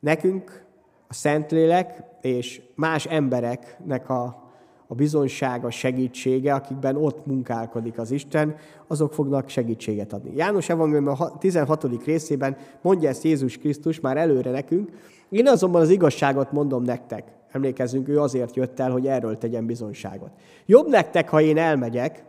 Nekünk 0.00 0.64
a 1.08 1.14
Szentlélek 1.14 2.02
és 2.20 2.62
más 2.74 3.06
embereknek 3.06 4.08
a, 4.08 4.42
a 4.86 4.94
bizonysága, 4.94 5.70
segítsége, 5.70 6.54
akikben 6.54 6.96
ott 6.96 7.26
munkálkodik 7.26 7.98
az 7.98 8.10
Isten, 8.10 8.56
azok 8.86 9.12
fognak 9.12 9.48
segítséget 9.48 10.12
adni. 10.12 10.36
János 10.36 10.68
Evangélium 10.68 11.08
a 11.08 11.38
16. 11.38 12.04
részében 12.04 12.56
mondja 12.82 13.08
ezt 13.08 13.24
Jézus 13.24 13.58
Krisztus 13.58 14.00
már 14.00 14.16
előre 14.16 14.50
nekünk, 14.50 14.90
én 15.28 15.48
azonban 15.48 15.80
az 15.80 15.90
igazságot 15.90 16.52
mondom 16.52 16.82
nektek. 16.82 17.32
Emlékezzünk, 17.52 18.08
ő 18.08 18.20
azért 18.20 18.56
jött 18.56 18.80
el, 18.80 18.90
hogy 18.90 19.06
erről 19.06 19.38
tegyen 19.38 19.66
bizonyságot. 19.66 20.30
Jobb 20.66 20.88
nektek, 20.88 21.28
ha 21.28 21.40
én 21.40 21.58
elmegyek, 21.58 22.24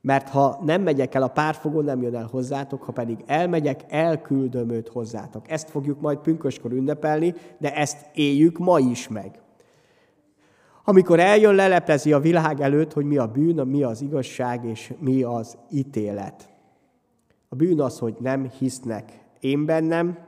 mert 0.00 0.28
ha 0.28 0.60
nem 0.64 0.82
megyek 0.82 1.14
el, 1.14 1.22
a 1.22 1.28
párfogó 1.28 1.80
nem 1.80 2.02
jön 2.02 2.14
el 2.14 2.28
hozzátok, 2.30 2.82
ha 2.82 2.92
pedig 2.92 3.24
elmegyek, 3.26 3.84
elküldöm 3.88 4.70
őt 4.70 4.88
hozzátok. 4.88 5.50
Ezt 5.50 5.70
fogjuk 5.70 6.00
majd 6.00 6.18
pünköskor 6.18 6.72
ünnepelni, 6.72 7.34
de 7.58 7.74
ezt 7.74 8.06
éljük 8.14 8.58
ma 8.58 8.78
is 8.78 9.08
meg. 9.08 9.40
Amikor 10.84 11.20
eljön, 11.20 11.54
leleplezi 11.54 12.12
a 12.12 12.20
világ 12.20 12.60
előtt, 12.60 12.92
hogy 12.92 13.04
mi 13.04 13.16
a 13.16 13.26
bűn, 13.26 13.66
mi 13.66 13.82
az 13.82 14.02
igazság 14.02 14.64
és 14.64 14.92
mi 14.98 15.22
az 15.22 15.56
ítélet. 15.70 16.48
A 17.48 17.54
bűn 17.54 17.80
az, 17.80 17.98
hogy 17.98 18.16
nem 18.20 18.50
hisznek 18.58 19.12
én 19.40 19.64
bennem, 19.64 20.18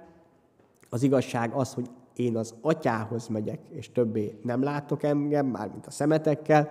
az 0.91 1.03
igazság 1.03 1.53
az, 1.53 1.75
hogy 1.75 1.87
én 2.17 2.37
az 2.37 2.55
atyához 2.61 3.29
megyek, 3.29 3.59
és 3.69 3.93
többé 3.93 4.39
nem 4.43 4.63
látok 4.63 5.03
engem, 5.03 5.47
mármint 5.47 5.87
a 5.87 5.91
szemetekkel. 5.91 6.71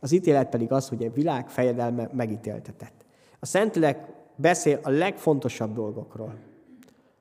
Az 0.00 0.12
ítélet 0.12 0.48
pedig 0.48 0.72
az, 0.72 0.88
hogy 0.88 1.04
a 1.04 1.12
világ 1.12 1.48
fejedelme 1.48 2.10
megítéltetett. 2.12 3.04
A 3.38 3.46
Szentlélek 3.46 4.08
beszél 4.36 4.80
a 4.82 4.90
legfontosabb 4.90 5.74
dolgokról. 5.74 6.34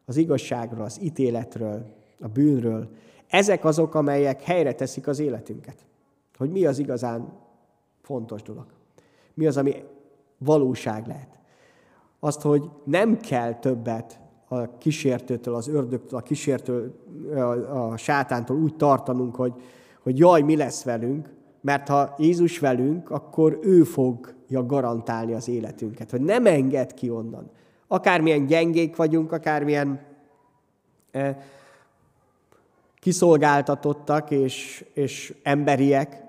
Az 0.06 0.18
igazságról, 0.18 0.86
az 0.86 1.02
ítéletről, 1.02 1.86
a 2.20 2.28
bűnről. 2.28 2.90
Ezek 3.28 3.66
azok, 3.66 3.96
amelyek 3.96 4.42
helyre 4.42 4.74
teszik 4.74 5.08
az 5.08 5.20
életünket. 5.20 5.86
Hogy 6.38 6.52
mi 6.52 6.66
az 6.66 6.80
igazán 6.80 7.34
fontos 8.02 8.42
dolog. 8.42 8.66
Mi 9.34 9.46
az, 9.46 9.58
ami 9.58 9.84
valóság 10.38 11.08
lehet. 11.08 11.30
Azt, 12.20 12.42
hogy 12.42 12.70
nem 12.84 13.20
kell 13.20 13.54
többet 13.54 14.20
a 14.48 14.78
kísértőtől, 14.78 15.56
az 15.56 15.68
ördögtől, 15.68 16.20
a 16.20 16.22
kísértő, 16.22 16.94
a, 17.34 17.92
a 17.92 17.98
sátántól 17.98 18.58
úgy 18.58 18.76
tartanunk, 18.76 19.36
hogy, 19.36 19.54
hogy 20.02 20.18
jaj, 20.18 20.42
mi 20.42 20.56
lesz 20.56 20.84
velünk, 20.84 21.34
mert 21.66 21.88
ha 21.88 22.16
Jézus 22.18 22.60
velünk, 22.60 23.10
akkor 23.10 23.60
ő 23.62 23.84
fogja 23.84 24.66
garantálni 24.66 25.34
az 25.34 25.48
életünket, 25.48 26.12
hogy 26.12 26.22
nem 26.22 26.46
enged 26.46 26.94
ki 26.94 27.10
onnan. 27.10 27.52
Akármilyen 27.88 28.46
gyengék 28.46 28.96
vagyunk, 28.96 29.32
akármilyen 29.32 30.02
eh, 31.12 31.38
kiszolgáltatottak 33.00 34.32
és, 34.32 34.86
és 34.94 35.36
emberiek, 35.44 36.24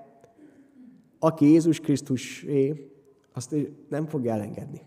aki 1.19 1.45
Jézus 1.45 1.79
Krisztusé, 1.79 2.91
azt 3.33 3.55
nem 3.89 4.07
fog 4.07 4.25
elengedni. 4.25 4.81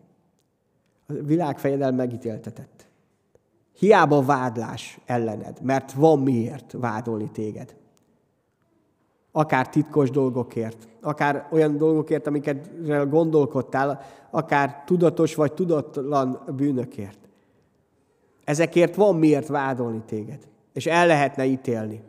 A 1.07 1.13
világ 1.13 1.59
fejedel 1.59 1.93
megítéltetett. 1.93 2.87
Hiába 3.79 4.23
vádlás 4.23 4.99
ellened, 5.07 5.63
mert 5.63 5.93
van 5.93 6.19
miért 6.19 6.73
vádolni 6.73 7.31
téged. 7.31 7.79
Akár 9.33 9.69
titkos 9.69 10.11
dolgokért, 10.11 10.89
akár 11.01 11.49
olyan 11.51 11.77
dolgokért, 11.77 12.27
amiket 12.27 12.71
gondolkodtál, 13.09 14.01
akár 14.31 14.83
tudatos 14.87 15.35
vagy 15.35 15.53
tudatlan 15.53 16.43
bűnökért. 16.57 17.19
Ezekért 18.45 18.95
van 18.95 19.17
miért 19.17 19.49
vádolni 19.49 20.03
téged, 20.07 20.39
és 20.73 20.87
el 20.87 21.07
lehetne 21.07 21.45
ítélni. 21.45 22.03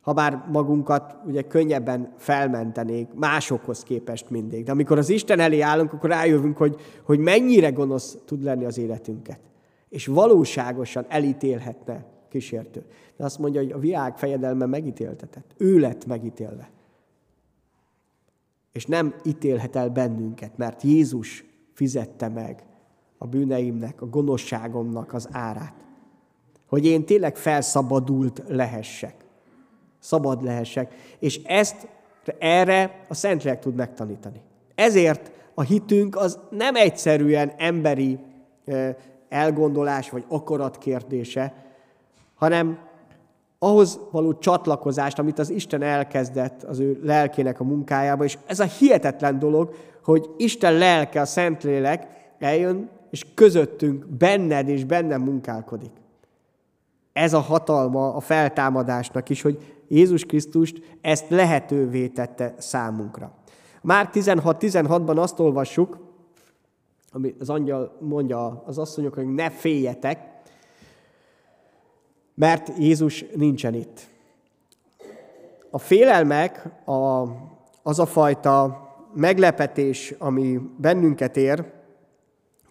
Ha 0.00 0.12
bár 0.12 0.44
magunkat 0.52 1.16
ugye 1.26 1.42
könnyebben 1.42 2.12
felmentenék 2.16 3.08
másokhoz 3.14 3.82
képest 3.82 4.30
mindig. 4.30 4.64
De 4.64 4.72
amikor 4.72 4.98
az 4.98 5.08
Isten 5.08 5.40
elé 5.40 5.60
állunk, 5.60 5.92
akkor 5.92 6.10
rájövünk, 6.10 6.56
hogy, 6.56 6.80
hogy 7.02 7.18
mennyire 7.18 7.70
gonosz 7.70 8.16
tud 8.24 8.42
lenni 8.42 8.64
az 8.64 8.78
életünket 8.78 9.40
és 9.90 10.06
valóságosan 10.06 11.04
elítélhetne 11.08 12.04
kísértő. 12.30 12.84
De 13.16 13.24
azt 13.24 13.38
mondja, 13.38 13.60
hogy 13.60 13.72
a 13.72 13.78
világ 13.78 14.18
fejedelme 14.18 14.66
megítéltetett. 14.66 15.54
Ő 15.56 15.78
lett 15.78 16.06
megítélve. 16.06 16.70
És 18.72 18.86
nem 18.86 19.14
ítélhet 19.24 19.76
el 19.76 19.88
bennünket, 19.88 20.56
mert 20.56 20.82
Jézus 20.82 21.44
fizette 21.72 22.28
meg 22.28 22.64
a 23.18 23.26
bűneimnek, 23.26 24.02
a 24.02 24.06
gonoszságomnak 24.06 25.12
az 25.12 25.28
árát. 25.30 25.74
Hogy 26.66 26.86
én 26.86 27.04
tényleg 27.04 27.36
felszabadult 27.36 28.42
lehessek. 28.46 29.14
Szabad 29.98 30.42
lehessek. 30.42 30.94
És 31.18 31.42
ezt 31.44 31.88
erre 32.38 33.04
a 33.08 33.14
Szentlélek 33.14 33.60
tud 33.60 33.74
megtanítani. 33.74 34.40
Ezért 34.74 35.30
a 35.54 35.62
hitünk 35.62 36.16
az 36.16 36.38
nem 36.50 36.74
egyszerűen 36.74 37.52
emberi 37.56 38.18
eh, 38.64 38.94
elgondolás 39.28 40.10
vagy 40.10 40.24
akarat 40.28 40.78
kérdése, 40.78 41.69
hanem 42.40 42.78
ahhoz 43.58 44.00
való 44.10 44.38
csatlakozást, 44.38 45.18
amit 45.18 45.38
az 45.38 45.50
Isten 45.50 45.82
elkezdett 45.82 46.62
az 46.62 46.78
ő 46.78 47.00
lelkének 47.02 47.60
a 47.60 47.64
munkájába, 47.64 48.24
és 48.24 48.38
ez 48.46 48.60
a 48.60 48.64
hihetetlen 48.64 49.38
dolog, 49.38 49.74
hogy 50.04 50.30
Isten 50.36 50.72
lelke, 50.72 51.20
a 51.20 51.24
Szentlélek 51.24 52.06
eljön, 52.38 52.90
és 53.10 53.26
közöttünk, 53.34 54.06
benned 54.06 54.68
és 54.68 54.84
bennem 54.84 55.22
munkálkodik. 55.22 55.90
Ez 57.12 57.32
a 57.32 57.40
hatalma 57.40 58.14
a 58.14 58.20
feltámadásnak 58.20 59.28
is, 59.28 59.42
hogy 59.42 59.58
Jézus 59.88 60.24
Krisztust 60.24 60.82
ezt 61.00 61.28
lehetővé 61.28 62.08
tette 62.08 62.54
számunkra. 62.58 63.32
Már 63.82 64.10
16-16-ban 64.12 65.16
azt 65.16 65.40
olvassuk, 65.40 65.98
ami 67.12 67.34
az 67.38 67.50
angyal 67.50 67.96
mondja 68.00 68.62
az 68.66 68.78
asszonyok, 68.78 69.14
hogy 69.14 69.34
ne 69.34 69.50
féljetek, 69.50 70.39
mert 72.40 72.72
Jézus 72.78 73.24
nincsen 73.34 73.74
itt. 73.74 74.00
A 75.70 75.78
félelmek, 75.78 76.68
a, 76.84 77.26
az 77.82 77.98
a 77.98 78.06
fajta 78.06 78.88
meglepetés, 79.14 80.14
ami 80.18 80.60
bennünket 80.76 81.36
ér, 81.36 81.72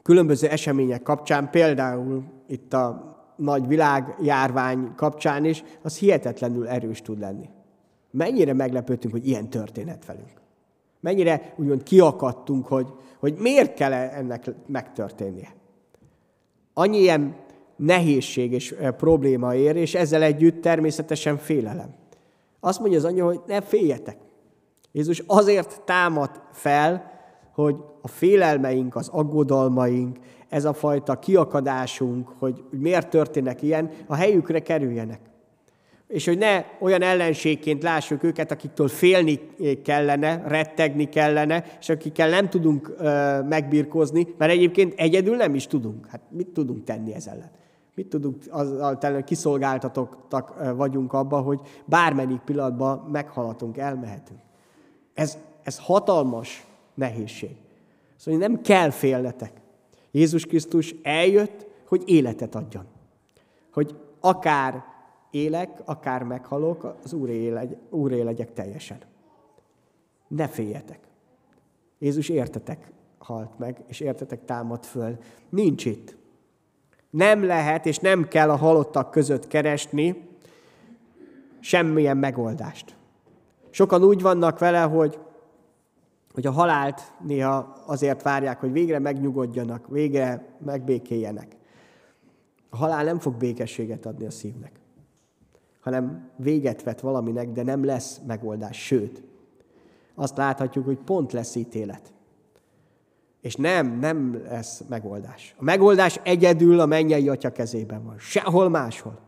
különböző 0.01 0.47
események 0.47 1.01
kapcsán, 1.01 1.49
például 1.49 2.23
itt 2.47 2.73
a 2.73 3.17
nagy 3.35 3.67
világjárvány 3.67 4.95
kapcsán 4.95 5.45
is, 5.45 5.63
az 5.81 5.97
hihetetlenül 5.97 6.67
erős 6.67 7.01
tud 7.01 7.19
lenni. 7.19 7.49
Mennyire 8.11 8.53
meglepődtünk, 8.53 9.13
hogy 9.13 9.27
ilyen 9.27 9.49
történet 9.49 10.05
velünk. 10.05 10.41
Mennyire 10.99 11.53
úgymond 11.55 11.83
kiakadtunk, 11.83 12.67
hogy, 12.67 12.87
hogy 13.19 13.35
miért 13.37 13.73
kell 13.73 13.93
ennek 13.93 14.51
megtörténnie. 14.65 15.53
Annyi 16.73 16.97
ilyen 16.97 17.35
nehézség 17.79 18.51
és 18.51 18.75
probléma 18.97 19.55
ér, 19.55 19.75
és 19.75 19.95
ezzel 19.95 20.21
együtt 20.21 20.61
természetesen 20.61 21.37
félelem. 21.37 21.93
Azt 22.59 22.79
mondja 22.79 22.97
az 22.97 23.05
anya, 23.05 23.25
hogy 23.25 23.39
ne 23.47 23.61
féljetek. 23.61 24.17
Jézus 24.91 25.23
azért 25.27 25.81
támad 25.81 26.41
fel, 26.51 27.11
hogy 27.53 27.75
a 28.01 28.07
félelmeink, 28.07 28.95
az 28.95 29.07
aggodalmaink, 29.07 30.17
ez 30.49 30.65
a 30.65 30.73
fajta 30.73 31.19
kiakadásunk, 31.19 32.29
hogy 32.39 32.63
miért 32.69 33.09
történnek 33.09 33.61
ilyen, 33.61 33.91
a 34.07 34.15
helyükre 34.15 34.59
kerüljenek 34.59 35.19
és 36.09 36.25
hogy 36.25 36.37
ne 36.37 36.65
olyan 36.79 37.01
ellenségként 37.01 37.83
lássuk 37.83 38.23
őket, 38.23 38.51
akiktől 38.51 38.87
félni 38.87 39.39
kellene, 39.83 40.43
rettegni 40.47 41.09
kellene, 41.09 41.63
és 41.79 41.89
akikkel 41.89 42.29
nem 42.29 42.49
tudunk 42.49 42.95
ö, 42.97 43.39
megbirkózni, 43.41 44.27
mert 44.37 44.51
egyébként 44.51 44.93
egyedül 44.97 45.35
nem 45.35 45.55
is 45.55 45.67
tudunk. 45.67 46.07
Hát 46.07 46.21
mit 46.29 46.47
tudunk 46.47 46.83
tenni 46.83 47.13
ezzel 47.13 47.33
ellen? 47.33 47.51
Mit 47.99 48.07
tudunk, 48.07 48.43
azzal 48.49 49.23
kiszolgáltatottak 49.23 50.75
vagyunk 50.75 51.13
abba, 51.13 51.41
hogy 51.41 51.61
bármelyik 51.85 52.39
pillanatban 52.39 52.99
meghalatunk, 53.11 53.77
elmehetünk. 53.77 54.39
Ez, 55.13 55.37
ez 55.63 55.79
hatalmas 55.79 56.67
nehézség. 56.93 57.55
Szóval 58.15 58.39
nem 58.39 58.61
kell 58.61 58.89
félnetek. 58.89 59.51
Jézus 60.11 60.45
Krisztus 60.45 60.95
eljött, 61.03 61.65
hogy 61.87 62.03
életet 62.05 62.55
adjon. 62.55 62.85
Hogy 63.73 63.99
akár 64.19 64.83
élek, 65.31 65.81
akár 65.85 66.23
meghalok, 66.23 66.95
az 67.03 67.13
Úré, 67.13 67.49
legy, 67.49 67.77
Úré 67.89 68.21
legyek 68.21 68.53
teljesen. 68.53 68.97
Ne 70.27 70.47
féljetek. 70.47 70.99
Jézus 71.97 72.29
értetek 72.29 72.91
halt 73.17 73.57
meg, 73.57 73.83
és 73.87 73.99
értetek 73.99 74.45
támad 74.45 74.85
föl. 74.85 75.17
Nincs 75.49 75.85
itt. 75.85 76.17
Nem 77.09 77.45
lehet, 77.45 77.85
és 77.85 77.97
nem 77.97 78.27
kell 78.27 78.49
a 78.49 78.55
halottak 78.55 79.11
között 79.11 79.47
keresni 79.47 80.27
semmilyen 81.59 82.17
megoldást. 82.17 82.95
Sokan 83.69 84.03
úgy 84.03 84.21
vannak 84.21 84.59
vele, 84.59 84.81
hogy, 84.81 85.19
hogy 86.33 86.45
a 86.45 86.51
halált 86.51 87.01
néha 87.27 87.83
azért 87.85 88.21
várják, 88.21 88.59
hogy 88.59 88.71
végre 88.71 88.99
megnyugodjanak, 88.99 89.87
végre 89.87 90.55
megbékéljenek. 90.65 91.47
A 92.69 92.77
halál 92.77 93.03
nem 93.03 93.19
fog 93.19 93.35
békességet 93.35 94.05
adni 94.05 94.25
a 94.25 94.31
szívnek 94.31 94.79
hanem 95.79 96.29
véget 96.35 96.83
vet 96.83 97.01
valaminek, 97.01 97.51
de 97.51 97.63
nem 97.63 97.85
lesz 97.85 98.19
megoldás. 98.27 98.85
Sőt, 98.85 99.23
azt 100.15 100.37
láthatjuk, 100.37 100.85
hogy 100.85 100.97
pont 100.97 101.31
lesz 101.31 101.55
ítélet. 101.55 102.13
És 103.41 103.55
nem, 103.55 103.99
nem 103.99 104.43
lesz 104.43 104.83
megoldás. 104.89 105.55
A 105.57 105.63
megoldás 105.63 106.19
egyedül 106.23 106.79
a 106.79 106.85
mennyei 106.85 107.29
atya 107.29 107.51
kezében 107.51 108.03
van. 108.03 108.17
Sehol 108.17 108.69
máshol. 108.69 109.19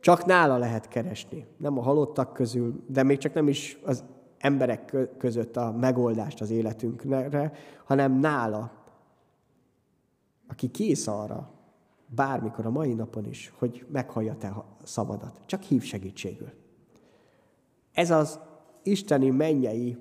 Csak 0.00 0.24
nála 0.24 0.56
lehet 0.56 0.88
keresni. 0.88 1.46
Nem 1.56 1.78
a 1.78 1.82
halottak 1.82 2.32
közül, 2.32 2.84
de 2.86 3.02
még 3.02 3.18
csak 3.18 3.34
nem 3.34 3.48
is 3.48 3.78
az 3.84 4.04
emberek 4.38 4.96
között 5.18 5.56
a 5.56 5.72
megoldást 5.72 6.40
az 6.40 6.50
életünkre, 6.50 7.52
hanem 7.84 8.12
nála, 8.12 8.72
aki 10.48 10.68
kész 10.70 11.06
arra, 11.06 11.50
bármikor, 12.06 12.66
a 12.66 12.70
mai 12.70 12.94
napon 12.94 13.26
is, 13.26 13.52
hogy 13.58 13.86
meghallja 13.92 14.36
te 14.36 14.64
szavadat. 14.82 15.40
Csak 15.46 15.62
hív 15.62 15.82
segítségül. 15.82 16.50
Ez 17.92 18.10
az 18.10 18.40
isteni 18.82 19.30
mennyei 19.30 19.98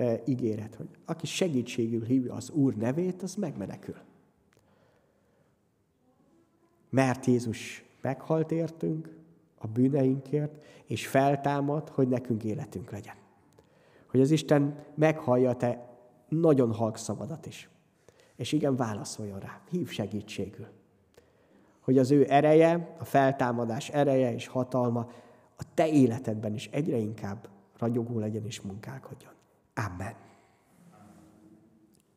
e, 0.00 0.22
ígéret, 0.26 0.74
hogy 0.74 0.88
aki 1.04 1.26
segítségül 1.26 2.04
hívja 2.04 2.34
az 2.34 2.50
Úr 2.50 2.74
nevét, 2.74 3.22
az 3.22 3.34
megmenekül. 3.34 3.96
Mert 6.90 7.26
Jézus 7.26 7.84
meghalt 8.00 8.50
értünk, 8.50 9.18
a 9.58 9.66
bűneinkért, 9.66 10.64
és 10.84 11.06
feltámad, 11.06 11.88
hogy 11.88 12.08
nekünk 12.08 12.44
életünk 12.44 12.90
legyen. 12.90 13.14
Hogy 14.06 14.20
az 14.20 14.30
Isten 14.30 14.84
meghallja 14.94 15.54
te 15.54 15.88
nagyon 16.28 16.72
halk 16.72 16.96
szavadat 16.96 17.46
is. 17.46 17.68
És 18.36 18.52
igen, 18.52 18.76
válaszoljon 18.76 19.38
rá, 19.38 19.60
hív 19.70 19.90
segítségül. 19.90 20.66
Hogy 21.80 21.98
az 21.98 22.10
ő 22.10 22.26
ereje, 22.28 22.96
a 22.98 23.04
feltámadás 23.04 23.88
ereje 23.88 24.34
és 24.34 24.46
hatalma 24.46 25.10
a 25.56 25.62
te 25.74 25.88
életedben 25.88 26.54
is 26.54 26.66
egyre 26.66 26.96
inkább 26.96 27.48
ragyogó 27.78 28.18
legyen 28.18 28.44
és 28.44 28.60
munkálkodjon. 28.60 29.32
Amen. 29.80 30.29